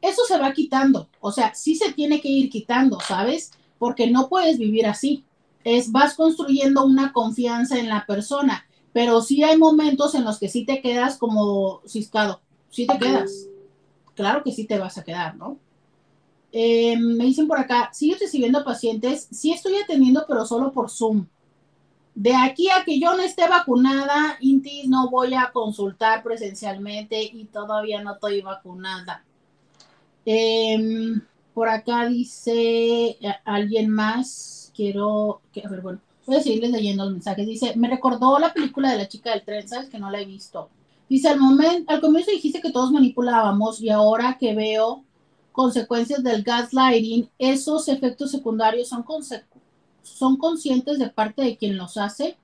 [0.00, 3.50] Eso se va quitando, o sea, sí se tiene que ir quitando, ¿sabes?
[3.78, 5.24] Porque no puedes vivir así.
[5.76, 10.48] Es, vas construyendo una confianza en la persona, pero sí hay momentos en los que
[10.48, 12.40] sí te quedas como ciscado,
[12.70, 13.46] sí te quedas.
[14.14, 15.58] Claro que sí te vas a quedar, ¿no?
[16.52, 19.28] Eh, me dicen por acá, ¿sigues recibiendo pacientes?
[19.30, 21.26] Sí estoy atendiendo, pero solo por Zoom.
[22.14, 27.44] De aquí a que yo no esté vacunada, Intis, no voy a consultar presencialmente y
[27.44, 29.22] todavía no estoy vacunada.
[30.24, 31.20] Em,
[31.54, 37.02] por acá dice eh, alguien más, quiero, que, a ver, bueno, voy a seguirles leyendo
[37.02, 37.44] los mensajes.
[37.44, 39.88] Dice, me recordó la película de la chica del tren, ¿sabes?
[39.88, 40.68] Que no la he visto.
[41.08, 45.02] Dice, al momento, al comienzo dijiste que todos manipulábamos y ahora que veo
[45.50, 49.04] consecuencias del gaslighting, esos efectos secundarios son
[50.04, 52.38] son conscientes de parte de quien los hace.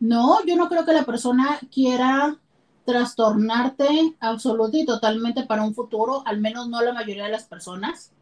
[0.00, 2.36] No, yo no creo que la persona quiera
[2.84, 8.12] trastornarte absoluta y totalmente para un futuro, al menos no la mayoría de las personas.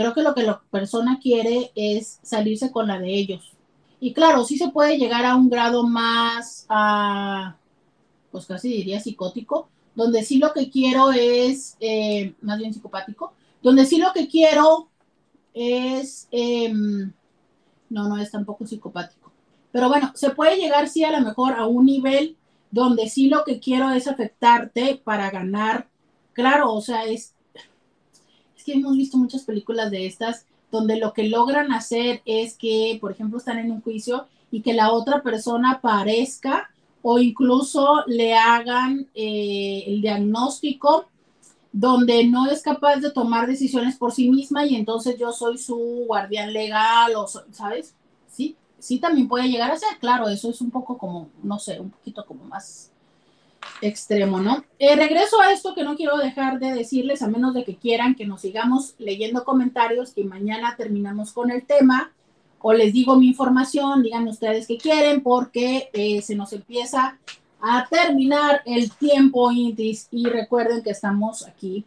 [0.00, 3.52] Creo que lo que la persona quiere es salirse con la de ellos.
[4.00, 7.56] Y claro, sí se puede llegar a un grado más, ah,
[8.32, 13.84] pues casi diría psicótico, donde sí lo que quiero es, eh, más bien psicopático, donde
[13.84, 14.88] sí lo que quiero
[15.52, 17.12] es, em,
[17.90, 19.32] no, no es tampoco psicopático.
[19.70, 22.36] Pero bueno, se puede llegar sí a lo mejor a un nivel
[22.70, 25.88] donde sí lo que quiero es afectarte para ganar.
[26.32, 27.34] Claro, o sea, es,
[28.60, 32.98] es que hemos visto muchas películas de estas donde lo que logran hacer es que,
[33.00, 36.70] por ejemplo, están en un juicio y que la otra persona parezca
[37.02, 41.06] o incluso le hagan eh, el diagnóstico
[41.72, 46.04] donde no es capaz de tomar decisiones por sí misma y entonces yo soy su
[46.06, 47.94] guardián legal o, ¿sabes?
[48.28, 51.80] Sí, sí también puede llegar a ser, claro, eso es un poco como, no sé,
[51.80, 52.89] un poquito como más
[53.80, 54.64] extremo, ¿no?
[54.78, 58.14] Eh, regreso a esto que no quiero dejar de decirles, a menos de que quieran
[58.14, 62.12] que nos sigamos leyendo comentarios y mañana terminamos con el tema
[62.60, 67.18] o les digo mi información, digan ustedes qué quieren porque eh, se nos empieza
[67.60, 71.84] a terminar el tiempo Intis y recuerden que estamos aquí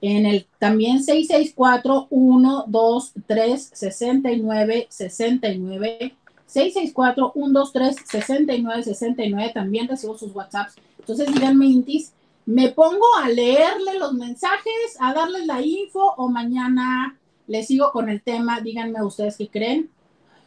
[0.00, 6.14] en el también 664 123 69 69
[6.46, 10.74] 664 123 69 69 también recibo sus WhatsApps.
[11.06, 12.14] Entonces díganme Intis,
[12.46, 18.08] me pongo a leerle los mensajes, a darles la info o mañana les sigo con
[18.08, 18.62] el tema.
[18.62, 19.90] Díganme ustedes qué creen.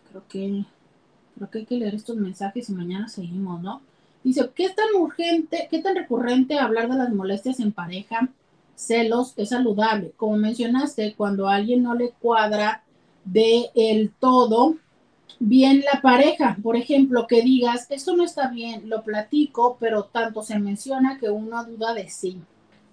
[0.09, 0.65] Creo que
[1.35, 3.81] creo que hay que leer estos mensajes y mañana seguimos, ¿no?
[4.23, 8.29] Dice, ¿qué tan urgente, qué tan recurrente hablar de las molestias en pareja?
[8.75, 10.13] Celos es saludable.
[10.17, 12.83] Como mencionaste, cuando a alguien no le cuadra
[13.25, 14.77] de el todo
[15.39, 20.43] bien la pareja, por ejemplo, que digas, esto no está bien, lo platico, pero tanto
[20.43, 22.41] se menciona que uno duda de sí.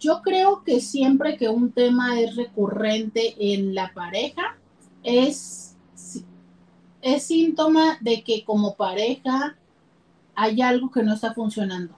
[0.01, 4.57] Yo creo que siempre que un tema es recurrente en la pareja,
[5.03, 5.77] es,
[7.01, 9.57] es síntoma de que como pareja
[10.35, 11.95] hay algo que no está funcionando.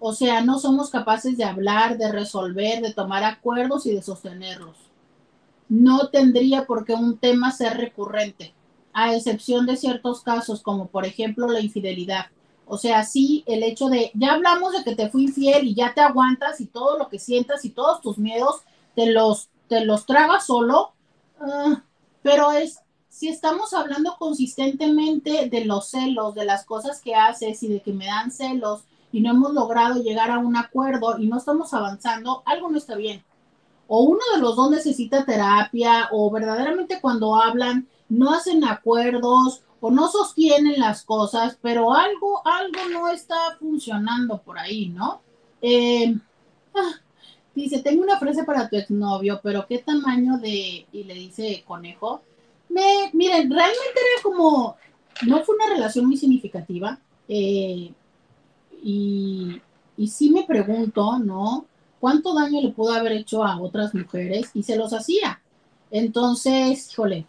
[0.00, 4.76] O sea, no somos capaces de hablar, de resolver, de tomar acuerdos y de sostenerlos.
[5.68, 8.52] No tendría por qué un tema ser recurrente,
[8.94, 12.26] a excepción de ciertos casos, como por ejemplo la infidelidad.
[12.66, 15.92] O sea, sí, el hecho de, ya hablamos de que te fui infiel y ya
[15.92, 18.62] te aguantas y todo lo que sientas y todos tus miedos
[18.94, 20.92] te los, te los tragas solo,
[21.40, 21.82] ah,
[22.22, 22.78] pero es
[23.14, 27.92] si estamos hablando consistentemente de los celos, de las cosas que haces y de que
[27.92, 28.82] me dan celos
[29.12, 32.96] y no hemos logrado llegar a un acuerdo y no estamos avanzando, algo no está
[32.96, 33.22] bien.
[33.86, 39.90] O uno de los dos necesita terapia o verdaderamente cuando hablan no hacen acuerdos o
[39.90, 45.20] no sostienen las cosas, pero algo, algo no está funcionando por ahí, ¿no?
[45.60, 46.16] Eh,
[46.74, 46.94] ah,
[47.54, 52.22] dice, tengo una frase para tu exnovio, pero ¿qué tamaño de, y le dice conejo?
[52.68, 54.76] Me, miren, realmente era como,
[55.26, 56.98] no fue una relación muy significativa.
[57.28, 57.92] Eh,
[58.82, 59.60] y,
[59.96, 61.66] y sí me pregunto, ¿no?
[62.00, 64.50] ¿Cuánto daño le pudo haber hecho a otras mujeres?
[64.54, 65.40] Y se los hacía.
[65.90, 67.26] Entonces, híjole,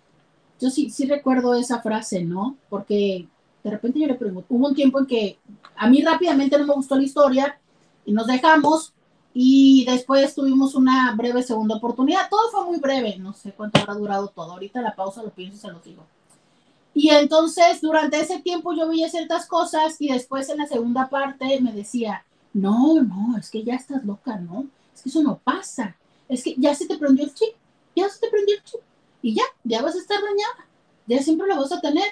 [0.60, 2.58] yo sí, sí recuerdo esa frase, ¿no?
[2.70, 3.28] Porque
[3.64, 5.38] de repente yo le pregunto, hubo un tiempo en que
[5.76, 7.60] a mí rápidamente no me gustó la historia
[8.06, 8.94] y nos dejamos
[9.34, 12.30] y después tuvimos una breve segunda oportunidad.
[12.30, 14.54] Todo fue muy breve, no sé cuánto habrá durado todo.
[14.54, 16.04] Ahorita la pausa lo pienso y se lo digo.
[16.94, 21.60] Y entonces durante ese tiempo yo veía ciertas cosas y después en la segunda parte
[21.60, 24.68] me decía, no, no, es que ya estás loca, ¿no?
[24.96, 25.98] Es que eso no pasa.
[26.30, 27.54] Es que ya se te prendió el chip,
[27.96, 28.80] ya se te prendió el chip.
[29.26, 30.70] Y ya, ya vas a estar dañada.
[31.08, 32.04] Ya siempre lo vas a tener.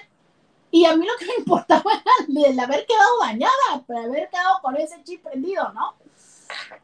[0.72, 4.58] Y a mí lo que me importaba era el haber quedado dañada, pero haber quedado
[4.60, 5.94] con ese chip prendido, ¿no?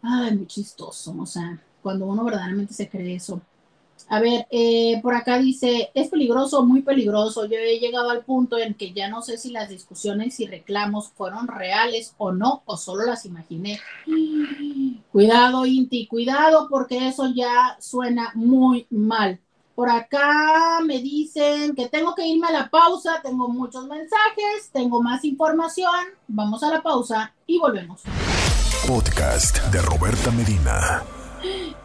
[0.01, 3.41] Ay, muy chistoso, o sea, cuando uno verdaderamente se cree eso.
[4.09, 7.47] A ver, eh, por acá dice, es peligroso, muy peligroso.
[7.47, 11.09] Yo he llegado al punto en que ya no sé si las discusiones y reclamos
[11.09, 13.81] fueron reales o no, o solo las imaginé.
[15.11, 19.41] Cuidado, Inti, cuidado, porque eso ya suena muy mal.
[19.81, 25.01] Por acá me dicen que tengo que irme a la pausa, tengo muchos mensajes, tengo
[25.01, 25.91] más información.
[26.29, 28.03] Vamos a la pausa y volvemos.
[28.87, 31.03] Podcast de Roberta Medina.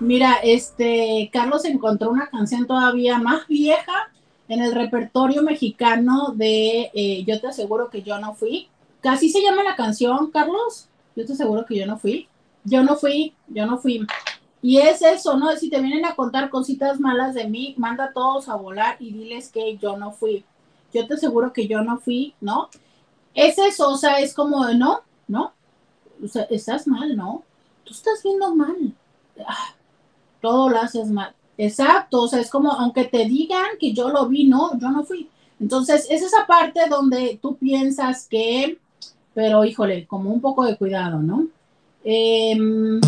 [0.01, 4.11] Mira, este Carlos encontró una canción todavía más vieja
[4.49, 8.67] en el repertorio mexicano de eh, Yo te aseguro que yo no fui.
[8.99, 10.89] Casi se llama la canción, Carlos.
[11.15, 12.27] Yo te aseguro que yo no fui.
[12.65, 14.05] Yo no fui, yo no fui.
[14.65, 15.55] Y es eso, ¿no?
[15.57, 19.11] Si te vienen a contar cositas malas de mí, manda a todos a volar y
[19.11, 20.43] diles que yo no fui.
[20.91, 22.69] Yo te aseguro que yo no fui, ¿no?
[23.35, 25.53] Es eso, o sea, es como, no, no,
[26.23, 27.43] o sea, estás mal, ¿no?
[27.83, 28.91] Tú estás viendo mal.
[29.47, 29.75] Ah,
[30.41, 31.35] todo lo haces mal.
[31.59, 35.03] Exacto, o sea, es como, aunque te digan que yo lo vi, no, yo no
[35.03, 35.29] fui.
[35.59, 38.79] Entonces, es esa parte donde tú piensas que,
[39.35, 41.49] pero híjole, como un poco de cuidado, ¿no?
[42.03, 42.99] Em,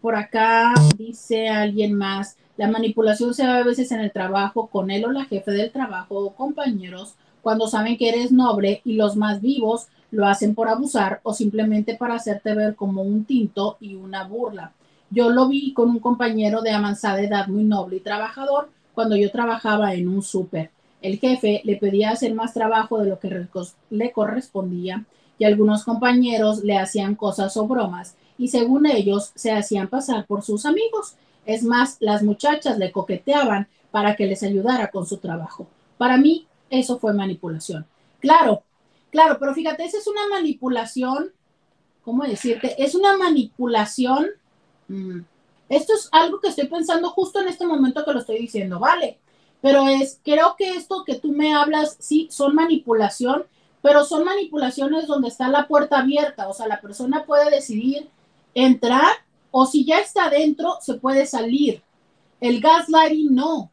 [0.00, 4.90] por acá dice alguien más, la manipulación se ve a veces en el trabajo con
[4.90, 9.16] él o la jefe del trabajo o compañeros cuando saben que eres noble y los
[9.16, 13.94] más vivos lo hacen por abusar o simplemente para hacerte ver como un tinto y
[13.94, 14.72] una burla.
[15.10, 19.30] Yo lo vi con un compañero de avanzada edad muy noble y trabajador cuando yo
[19.30, 20.70] trabajaba en un súper.
[21.00, 23.46] El jefe le pedía hacer más trabajo de lo que
[23.90, 25.04] le correspondía
[25.38, 30.42] y algunos compañeros le hacían cosas o bromas y según ellos se hacían pasar por
[30.42, 31.14] sus amigos.
[31.44, 35.66] Es más, las muchachas le coqueteaban para que les ayudara con su trabajo.
[35.98, 37.84] Para mí, eso fue manipulación.
[38.18, 38.62] Claro,
[39.10, 41.32] claro, pero fíjate, esa es una manipulación,
[42.02, 42.82] ¿cómo decirte?
[42.82, 44.28] Es una manipulación.
[44.88, 45.20] Mm,
[45.68, 49.18] esto es algo que estoy pensando justo en este momento que lo estoy diciendo, ¿vale?
[49.60, 53.44] Pero es, creo que esto que tú me hablas, sí, son manipulación,
[53.82, 58.08] pero son manipulaciones donde está la puerta abierta, o sea, la persona puede decidir
[58.54, 59.12] entrar
[59.50, 61.82] o si ya está dentro, se puede salir.
[62.40, 63.70] El gaslighting no,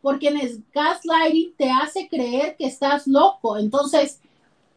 [0.00, 3.58] porque en el gaslighting te hace creer que estás loco.
[3.58, 4.20] Entonces,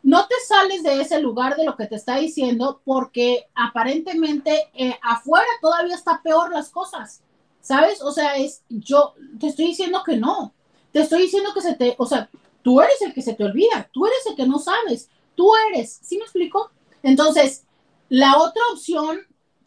[0.03, 4.95] no te sales de ese lugar de lo que te está diciendo porque aparentemente eh,
[5.01, 7.21] afuera todavía está peor las cosas.
[7.61, 8.01] ¿Sabes?
[8.01, 10.53] O sea, es yo te estoy diciendo que no.
[10.91, 12.29] Te estoy diciendo que se te, o sea,
[12.63, 15.99] tú eres el que se te olvida, tú eres el que no sabes, tú eres,
[16.01, 16.71] ¿sí me explico?
[17.03, 17.63] Entonces,
[18.09, 19.21] la otra opción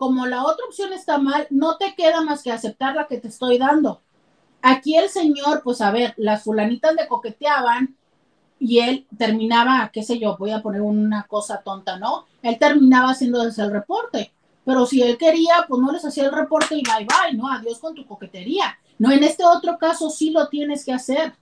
[0.04, 3.28] como la otra opción está mal, no te queda más que aceptar la que te
[3.28, 4.02] estoy dando.
[4.60, 7.96] Aquí el señor, pues a ver, las fulanitas le coqueteaban
[8.58, 12.26] y él terminaba, qué sé yo, voy a poner una cosa tonta, ¿no?
[12.42, 14.30] Él terminaba haciéndoles el reporte.
[14.66, 17.50] Pero si él quería, pues no les hacía el reporte y bye bye, ¿no?
[17.50, 18.78] Adiós con tu coquetería.
[18.98, 21.32] No, en este otro caso sí lo tienes que hacer.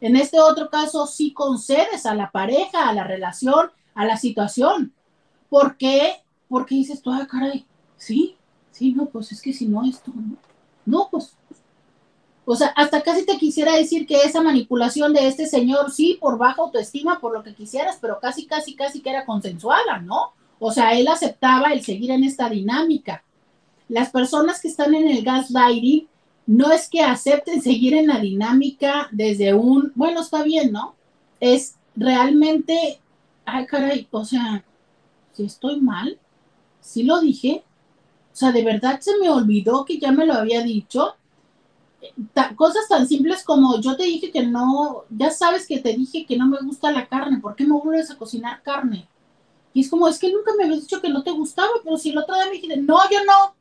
[0.00, 4.92] En este otro caso sí concedes a la pareja, a la relación, a la situación.
[5.48, 6.16] ¿Por qué?
[6.48, 7.64] Porque dices tú, ah, caray,
[7.98, 8.36] Sí,
[8.70, 10.36] sí, no, pues es que si no esto, no,
[10.86, 11.34] no, pues,
[12.46, 16.38] o sea, hasta casi te quisiera decir que esa manipulación de este señor, sí, por
[16.38, 20.32] baja autoestima, por lo que quisieras, pero casi, casi, casi que era consensuada, ¿no?
[20.58, 23.22] O sea, él aceptaba el seguir en esta dinámica.
[23.88, 26.08] Las personas que están en el gaslighting
[26.46, 30.94] no es que acepten seguir en la dinámica desde un, bueno, está bien, ¿no?
[31.40, 32.98] Es realmente,
[33.44, 34.64] ay, caray, o sea,
[35.34, 36.18] si estoy mal,
[36.80, 37.62] sí lo dije,
[38.38, 41.16] sea, de verdad se me olvidó que ya me lo había dicho.
[42.56, 46.36] cosas tan simples como yo te dije que no, ya sabes que te dije que
[46.36, 49.08] no me gusta la carne, ¿por qué me vuelves a cocinar carne?
[49.74, 52.10] Y es como, es que nunca me habías dicho que no te gustaba, pero si
[52.10, 53.54] el otro día me dijiste, no, yo no,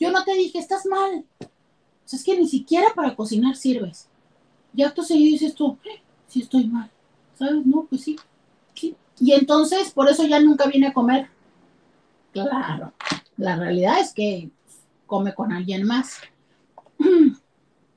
[0.00, 1.24] yo no te dije, estás mal.
[1.40, 4.08] O sea, es que ni siquiera para cocinar sirves.
[4.74, 6.90] Y acto seguido dices tú, eh, sí estoy mal,
[7.38, 7.66] ¿sabes?
[7.66, 8.16] No, pues sí,
[8.74, 8.96] sí.
[9.20, 11.28] Y entonces, por eso ya nunca viene a comer.
[12.32, 12.92] Claro.
[13.36, 14.50] La realidad es que
[15.06, 16.20] come con alguien más.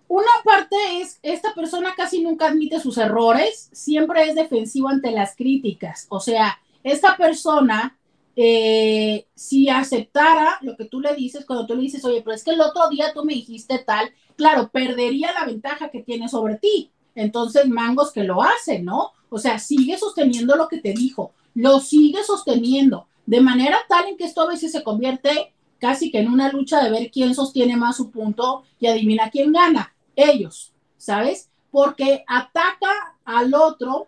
[0.08, 5.36] Una parte es, esta persona casi nunca admite sus errores, siempre es defensivo ante las
[5.36, 6.06] críticas.
[6.10, 7.98] O sea, esta persona,
[8.36, 12.44] eh, si aceptara lo que tú le dices, cuando tú le dices, oye, pero es
[12.44, 16.56] que el otro día tú me dijiste tal, claro, perdería la ventaja que tiene sobre
[16.56, 16.92] ti.
[17.16, 19.14] Entonces, mangos que lo hacen, ¿no?
[19.30, 24.18] O sea, sigue sosteniendo lo que te dijo, lo sigue sosteniendo de manera tal en
[24.18, 27.78] que esto a veces se convierte casi que en una lucha de ver quién sostiene
[27.78, 31.50] más su punto y adivina quién gana, ellos, ¿sabes?
[31.72, 34.08] Porque ataca al otro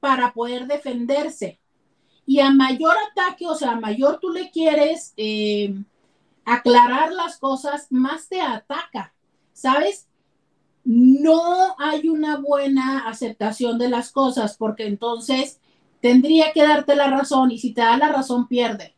[0.00, 1.58] para poder defenderse.
[2.26, 5.74] Y a mayor ataque, o sea, a mayor tú le quieres eh,
[6.44, 9.14] aclarar las cosas, más te ataca,
[9.52, 10.08] ¿sabes?
[10.84, 15.60] No hay una buena aceptación de las cosas porque entonces
[16.00, 18.94] tendría que darte la razón y si te da la razón pierde.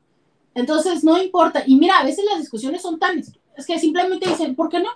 [0.54, 1.62] Entonces no importa.
[1.66, 4.90] Y mira, a veces las discusiones son tan, es que simplemente dicen, ¿por qué no?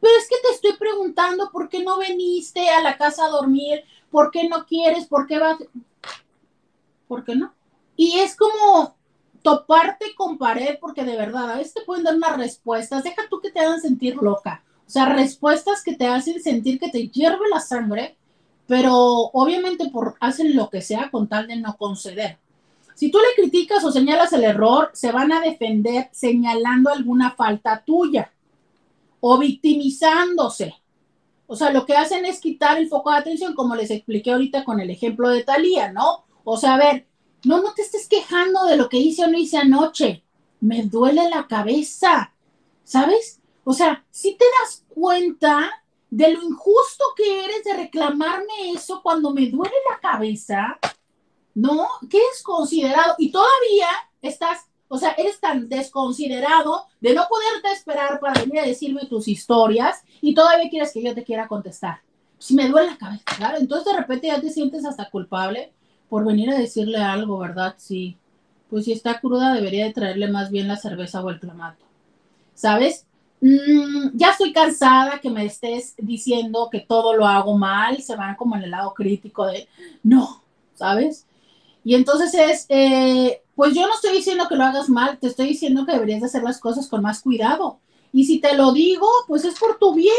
[0.00, 3.84] Pero es que te estoy preguntando, ¿por qué no viniste a la casa a dormir?
[4.10, 5.06] ¿Por qué no quieres?
[5.06, 5.58] ¿Por qué vas?
[7.06, 7.52] ¿Por qué no?
[7.96, 8.96] Y es como
[9.42, 13.40] toparte con pared, porque de verdad, a veces te pueden dar unas respuestas, deja tú
[13.40, 14.64] que te hagan sentir loca.
[14.86, 18.16] O sea, respuestas que te hacen sentir que te hierve la sangre
[18.70, 18.94] pero
[19.32, 19.90] obviamente
[20.20, 22.38] hacen lo que sea con tal de no conceder.
[22.94, 27.82] Si tú le criticas o señalas el error, se van a defender señalando alguna falta
[27.84, 28.30] tuya
[29.18, 30.76] o victimizándose.
[31.48, 34.62] O sea, lo que hacen es quitar el foco de atención, como les expliqué ahorita
[34.62, 36.22] con el ejemplo de Talía, ¿no?
[36.44, 37.06] O sea, a ver,
[37.42, 40.22] no, no te estés quejando de lo que hice o no hice anoche.
[40.60, 42.34] Me duele la cabeza,
[42.84, 43.40] ¿sabes?
[43.64, 45.79] O sea, si te das cuenta
[46.10, 50.78] de lo injusto que eres de reclamarme eso cuando me duele la cabeza,
[51.54, 51.86] ¿no?
[52.08, 53.14] ¿Qué es considerado?
[53.18, 53.88] Y todavía
[54.20, 59.28] estás, o sea, eres tan desconsiderado de no poderte esperar para venir a decirme tus
[59.28, 62.00] historias y todavía quieres que yo te quiera contestar.
[62.38, 63.58] Si me duele la cabeza, claro.
[63.58, 65.72] Entonces de repente ya te sientes hasta culpable
[66.08, 67.74] por venir a decirle algo, ¿verdad?
[67.78, 68.16] Sí.
[68.68, 71.84] Pues si está cruda debería de traerle más bien la cerveza o el clamato.
[72.54, 73.06] ¿Sabes?
[73.40, 78.36] Mm, ya estoy cansada que me estés diciendo que todo lo hago mal, se van
[78.36, 79.66] como en el lado crítico de,
[80.02, 80.42] no,
[80.74, 81.26] ¿sabes?
[81.84, 85.48] Y entonces es, eh, pues yo no estoy diciendo que lo hagas mal, te estoy
[85.48, 87.78] diciendo que deberías de hacer las cosas con más cuidado.
[88.12, 90.14] Y si te lo digo, pues es por tu bien.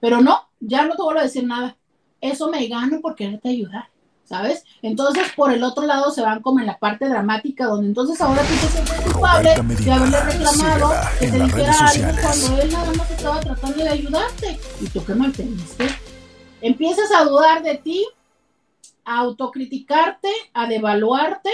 [0.00, 1.76] Pero no, ya no te vuelvo a decir nada.
[2.20, 3.91] Eso me gano por quererte ayudar.
[4.24, 4.64] ¿Sabes?
[4.82, 8.42] Entonces, por el otro lado se van como en la parte dramática, donde entonces ahora
[8.42, 13.10] tú te sientes culpable de haberle reclamado que te dijera algo cuando él nada más
[13.10, 14.60] estaba tratando de ayudarte.
[14.80, 15.86] Y tú qué mal teniste.
[16.60, 18.06] Empiezas a dudar de ti,
[19.04, 21.50] a autocriticarte, a devaluarte.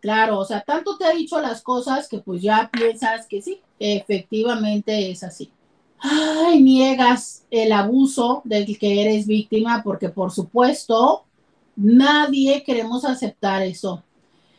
[0.00, 3.60] Claro, o sea, tanto te ha dicho las cosas que pues ya piensas que sí,
[3.78, 5.50] efectivamente es así.
[5.98, 11.24] Ay, niegas el abuso del que eres víctima porque por supuesto
[11.76, 14.02] Nadie queremos aceptar eso.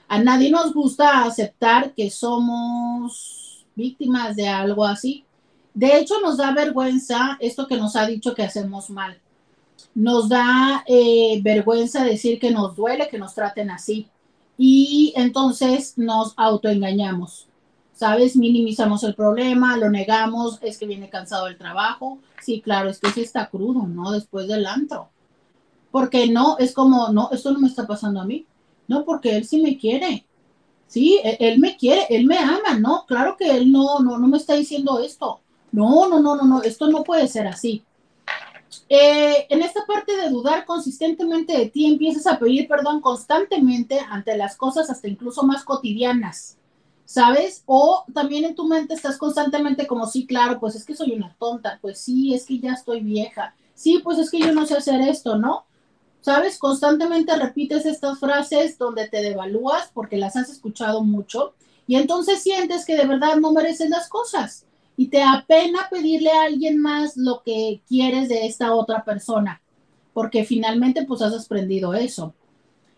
[0.07, 5.25] A nadie nos gusta aceptar que somos víctimas de algo así.
[5.73, 9.17] De hecho, nos da vergüenza esto que nos ha dicho que hacemos mal.
[9.93, 14.07] Nos da eh, vergüenza decir que nos duele que nos traten así.
[14.57, 17.47] Y entonces nos autoengañamos.
[17.93, 18.35] ¿Sabes?
[18.35, 22.19] Minimizamos el problema, lo negamos, es que viene cansado del trabajo.
[22.41, 24.11] Sí, claro, es que sí está crudo, ¿no?
[24.11, 25.09] Después del antro
[25.95, 28.45] porque no, es como, no, esto no me está pasando a mí,
[28.89, 30.25] no, porque él sí me quiere,
[30.87, 34.27] sí, e, él, me quiere, él me ama, no, claro que él no, no, no
[34.27, 35.39] me está diciendo esto,
[35.71, 37.81] no, no, no, no, no, esto no puede ser así.
[38.89, 44.35] Eh, en esta parte de dudar consistentemente de ti, empiezas a pedir perdón constantemente ante
[44.35, 46.57] las cosas, hasta incluso más cotidianas,
[47.05, 47.63] ¿sabes?
[47.67, 51.33] O también en tu mente estás constantemente como, sí, claro, pues es que soy una
[51.39, 54.75] tonta, pues sí, es que ya estoy vieja, sí, pues es que yo no sé
[54.75, 55.63] hacer esto, ¿no?
[56.25, 56.57] ¿Sabes?
[56.57, 61.53] Constantemente repites estas frases donde te devalúas porque las has escuchado mucho
[61.85, 64.65] y entonces sientes que de verdad no mereces las cosas
[64.97, 69.61] y te apena pedirle a alguien más lo que quieres de esta otra persona
[70.13, 72.33] porque finalmente pues has aprendido eso.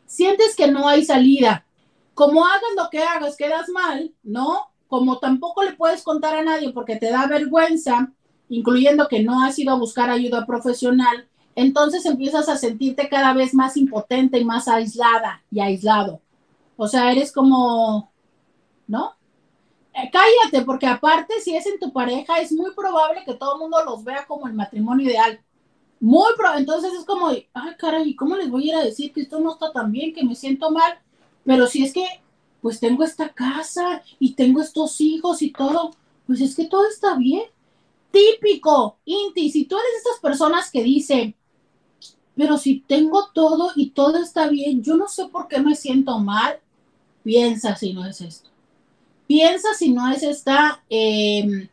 [0.06, 1.66] Sientes que no hay salida.
[2.14, 4.70] Como hagas lo que hagas, quedas mal, ¿no?
[4.88, 8.14] Como tampoco le puedes contar a nadie porque te da vergüenza,
[8.48, 11.28] incluyendo que no has ido a buscar ayuda profesional,
[11.58, 16.22] entonces empiezas a sentirte cada vez más impotente y más aislada y aislado.
[16.76, 18.12] O sea, eres como,
[18.86, 19.16] ¿no?
[19.96, 23.62] Eh, cállate, porque aparte, si es en tu pareja, es muy probable que todo el
[23.62, 25.42] mundo los vea como el matrimonio ideal.
[26.00, 26.60] Muy probable.
[26.60, 27.48] Entonces es como, ay,
[27.80, 30.24] caray, ¿cómo les voy a ir a decir que esto no está tan bien, que
[30.24, 31.00] me siento mal?
[31.44, 32.06] Pero si es que,
[32.62, 35.90] pues tengo esta casa y tengo estos hijos y todo,
[36.28, 37.46] pues es que todo está bien.
[38.12, 41.36] Típico, Inti, si tú eres de estas personas que dicen,
[42.38, 46.20] pero si tengo todo y todo está bien, yo no sé por qué me siento
[46.20, 46.60] mal.
[47.24, 48.50] Piensa si no es esto.
[49.26, 51.68] Piensa si no es esta em,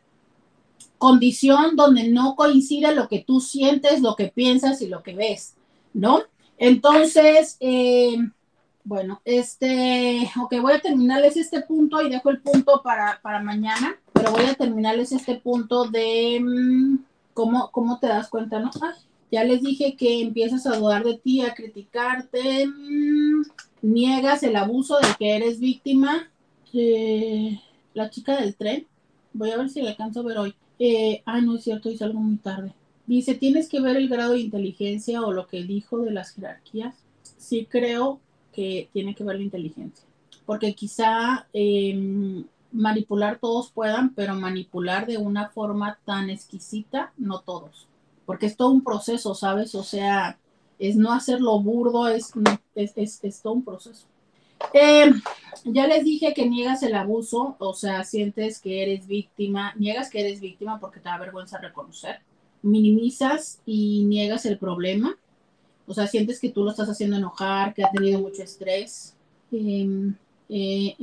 [0.97, 5.53] condición donde no coincide lo que tú sientes, lo que piensas y lo que ves,
[5.93, 6.23] ¿no?
[6.57, 8.31] Entonces, em,
[8.83, 14.31] bueno, este, ok, voy a terminarles este punto y dejo el punto para, mañana, pero
[14.31, 16.97] voy a terminarles este punto de mm,
[17.33, 18.71] cómo, cómo te das cuenta, ¿no?
[19.35, 23.43] Ya les dije que empiezas a dudar de ti, a criticarte, mm,
[23.81, 26.31] niegas el abuso del que eres víctima.
[27.93, 28.87] la chica del tren,
[29.33, 30.55] voy a ver si la alcanzo a ver hoy.
[30.79, 32.73] Eh, ah, no es cierto, hice algo muy tarde.
[33.07, 36.95] Dice, tienes que ver el grado de inteligencia o lo que dijo de las jerarquías.
[37.37, 38.21] Sí creo
[38.53, 40.05] que tiene que ver la inteligencia,
[40.45, 47.87] porque quizá em, manipular todos puedan, pero manipular de una forma tan exquisita, no todos
[48.25, 49.75] porque es todo un proceso, ¿sabes?
[49.75, 50.37] O sea,
[50.79, 52.33] es no hacerlo burdo, es,
[52.75, 54.05] es, todo un proceso.
[54.73, 55.11] Eh,
[55.65, 60.21] ya les dije que niegas el abuso, o sea, sientes que eres víctima, niegas que
[60.21, 62.21] eres víctima porque te da vergüenza reconocer,
[62.61, 65.17] minimizas y niegas el problema,
[65.87, 69.15] o sea, sientes que tú lo estás haciendo enojar, que ha tenido mucho estrés,
[69.51, 70.15] em,
[70.49, 70.95] eh,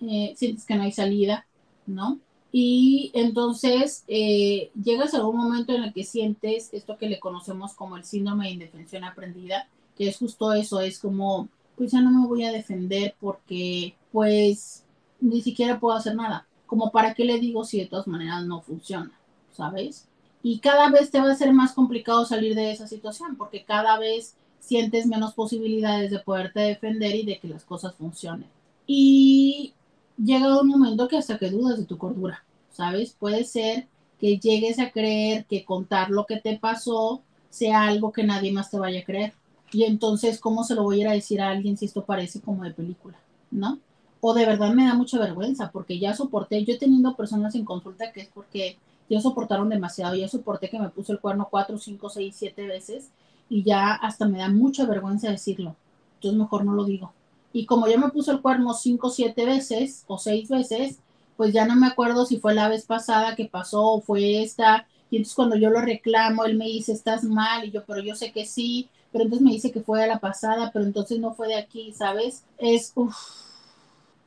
[0.00, 1.46] eh, sientes que no hay salida,
[1.86, 2.18] ¿no?
[2.52, 7.72] Y entonces eh, llegas a un momento en el que sientes esto que le conocemos
[7.72, 12.10] como el síndrome de indefensión aprendida, que es justo eso, es como, pues ya no
[12.10, 14.84] me voy a defender porque pues
[15.20, 16.46] ni siquiera puedo hacer nada.
[16.66, 19.12] Como para qué le digo si de todas maneras no funciona.
[19.52, 20.08] ¿sabes?
[20.42, 23.98] Y cada vez te va a ser más complicado salir de esa situación porque cada
[23.98, 28.48] vez sientes menos posibilidades de poderte defender y de que las cosas funcionen.
[28.86, 29.74] Y
[30.16, 33.14] llega un momento que hasta que dudas de tu cordura, ¿sabes?
[33.18, 33.86] Puede ser
[34.18, 38.70] que llegues a creer que contar lo que te pasó sea algo que nadie más
[38.70, 39.34] te vaya a creer.
[39.72, 42.40] Y entonces, ¿cómo se lo voy a ir a decir a alguien si esto parece
[42.40, 43.18] como de película?
[43.50, 43.78] ¿No?
[44.20, 47.64] O de verdad me da mucha vergüenza porque ya soporté, yo he tenido personas en
[47.64, 48.78] consulta que es porque
[49.10, 53.10] ya soportaron demasiado, ya soporté que me puso el cuerno cuatro, cinco, seis, siete veces
[53.48, 55.74] y ya hasta me da mucha vergüenza decirlo.
[56.14, 57.12] Entonces mejor no lo digo.
[57.52, 60.98] Y como ya me puso el cuerno cinco, siete veces o seis veces,
[61.36, 64.86] pues ya no me acuerdo si fue la vez pasada que pasó o fue esta.
[65.10, 68.14] Y entonces cuando yo lo reclamo, él me dice, estás mal, y yo, pero yo
[68.14, 71.34] sé que sí, pero entonces me dice que fue a la pasada, pero entonces no
[71.34, 72.44] fue de aquí, ¿sabes?
[72.56, 72.94] Es,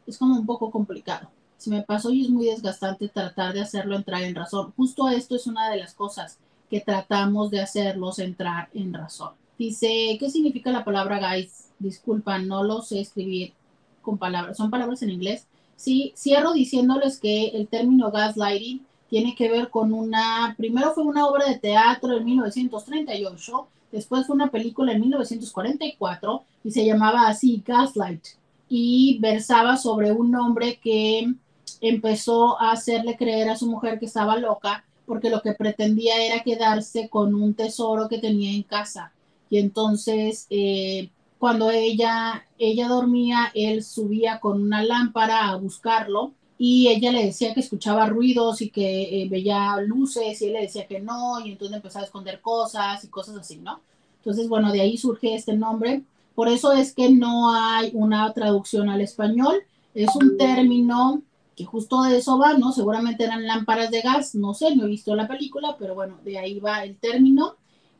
[0.05, 1.29] es como un poco complicado.
[1.57, 4.73] Si me pasó y es muy desgastante tratar de hacerlo entrar en razón.
[4.77, 6.37] Justo esto es una de las cosas
[6.69, 9.31] que tratamos de hacerlos entrar en razón.
[9.57, 11.64] Dice, ¿qué significa la palabra guys?
[11.79, 13.53] Disculpa, no lo sé escribir
[14.01, 14.57] con palabras.
[14.57, 15.47] ¿Son palabras en inglés?
[15.75, 21.27] Sí, cierro diciéndoles que el término gaslighting tiene que ver con una, primero fue una
[21.27, 27.63] obra de teatro en 1938, después fue una película en 1944 y se llamaba así
[27.65, 28.25] Gaslight
[28.67, 31.33] y versaba sobre un hombre que
[31.81, 36.43] empezó a hacerle creer a su mujer que estaba loca porque lo que pretendía era
[36.43, 39.11] quedarse con un tesoro que tenía en casa.
[39.49, 46.87] Y entonces, eh, cuando ella, ella dormía, él subía con una lámpara a buscarlo y
[46.87, 50.87] ella le decía que escuchaba ruidos y que eh, veía luces y él le decía
[50.87, 53.81] que no y entonces empezaba a esconder cosas y cosas así, ¿no?
[54.17, 56.03] Entonces, bueno, de ahí surge este nombre.
[56.33, 59.63] Por eso es que no hay una traducción al español.
[59.93, 61.21] Es un término
[61.55, 62.71] que justo de eso va, ¿no?
[62.71, 66.37] Seguramente eran lámparas de gas, no sé, no he visto la película, pero bueno, de
[66.37, 67.55] ahí va el término.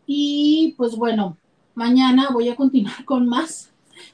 [0.08, 1.38] Y pues bueno,
[1.76, 3.72] mañana voy a continuar con más,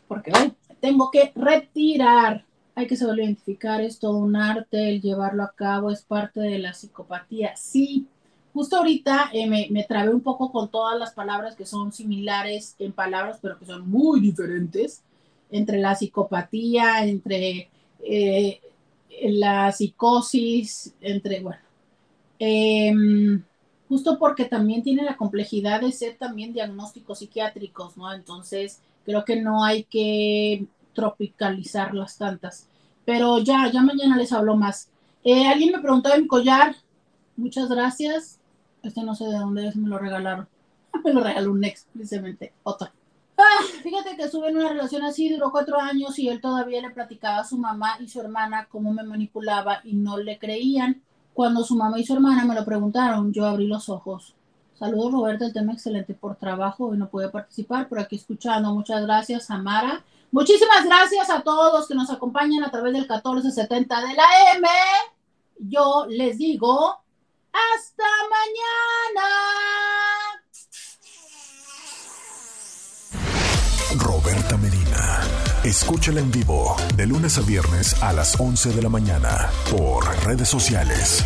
[0.07, 2.45] porque hoy tengo que retirar.
[2.76, 6.57] Hay que saber identificar, es todo un arte, el llevarlo a cabo es parte de
[6.59, 7.55] la psicopatía.
[7.55, 8.07] Sí,
[8.53, 12.76] justo ahorita eh, me, me trabé un poco con todas las palabras que son similares
[12.80, 15.03] en palabras, pero que son muy diferentes,
[15.51, 17.70] entre la psicopatía, entre
[18.03, 18.62] eh,
[19.24, 21.62] la psicosis, entre, bueno,
[22.39, 23.43] em,
[23.92, 28.14] justo porque también tiene la complejidad de ser también diagnósticos psiquiátricos, ¿no?
[28.14, 32.70] Entonces, creo que no hay que tropicalizar las tantas.
[33.04, 34.88] Pero ya, ya mañana les hablo más.
[35.26, 36.74] Eh, alguien me preguntó de mi collar.
[37.36, 38.39] Muchas gracias.
[38.82, 40.48] Este no sé de dónde es, me lo regalaron.
[41.04, 42.54] me lo regaló un ex, precisamente.
[42.64, 42.94] Otra.
[43.38, 46.92] Ah, fíjate que estuve en una relación así, duró cuatro años y él todavía le
[46.92, 51.02] platicaba a su mamá y su hermana cómo me manipulaba y no le creían.
[51.34, 54.36] Cuando su mamá y su hermana me lo preguntaron, yo abrí los ojos.
[54.77, 58.73] Saludos Roberto, el tema excelente por trabajo y no pude participar, por aquí escuchando.
[58.73, 60.03] Muchas gracias, Amara.
[60.32, 64.23] Muchísimas gracias a todos que nos acompañan a través del 1470 de la
[64.55, 64.67] M.
[65.59, 66.97] Yo les digo,
[67.51, 69.91] hasta mañana.
[75.72, 80.49] Escúchala en vivo de lunes a viernes a las 11 de la mañana por redes
[80.49, 81.24] sociales.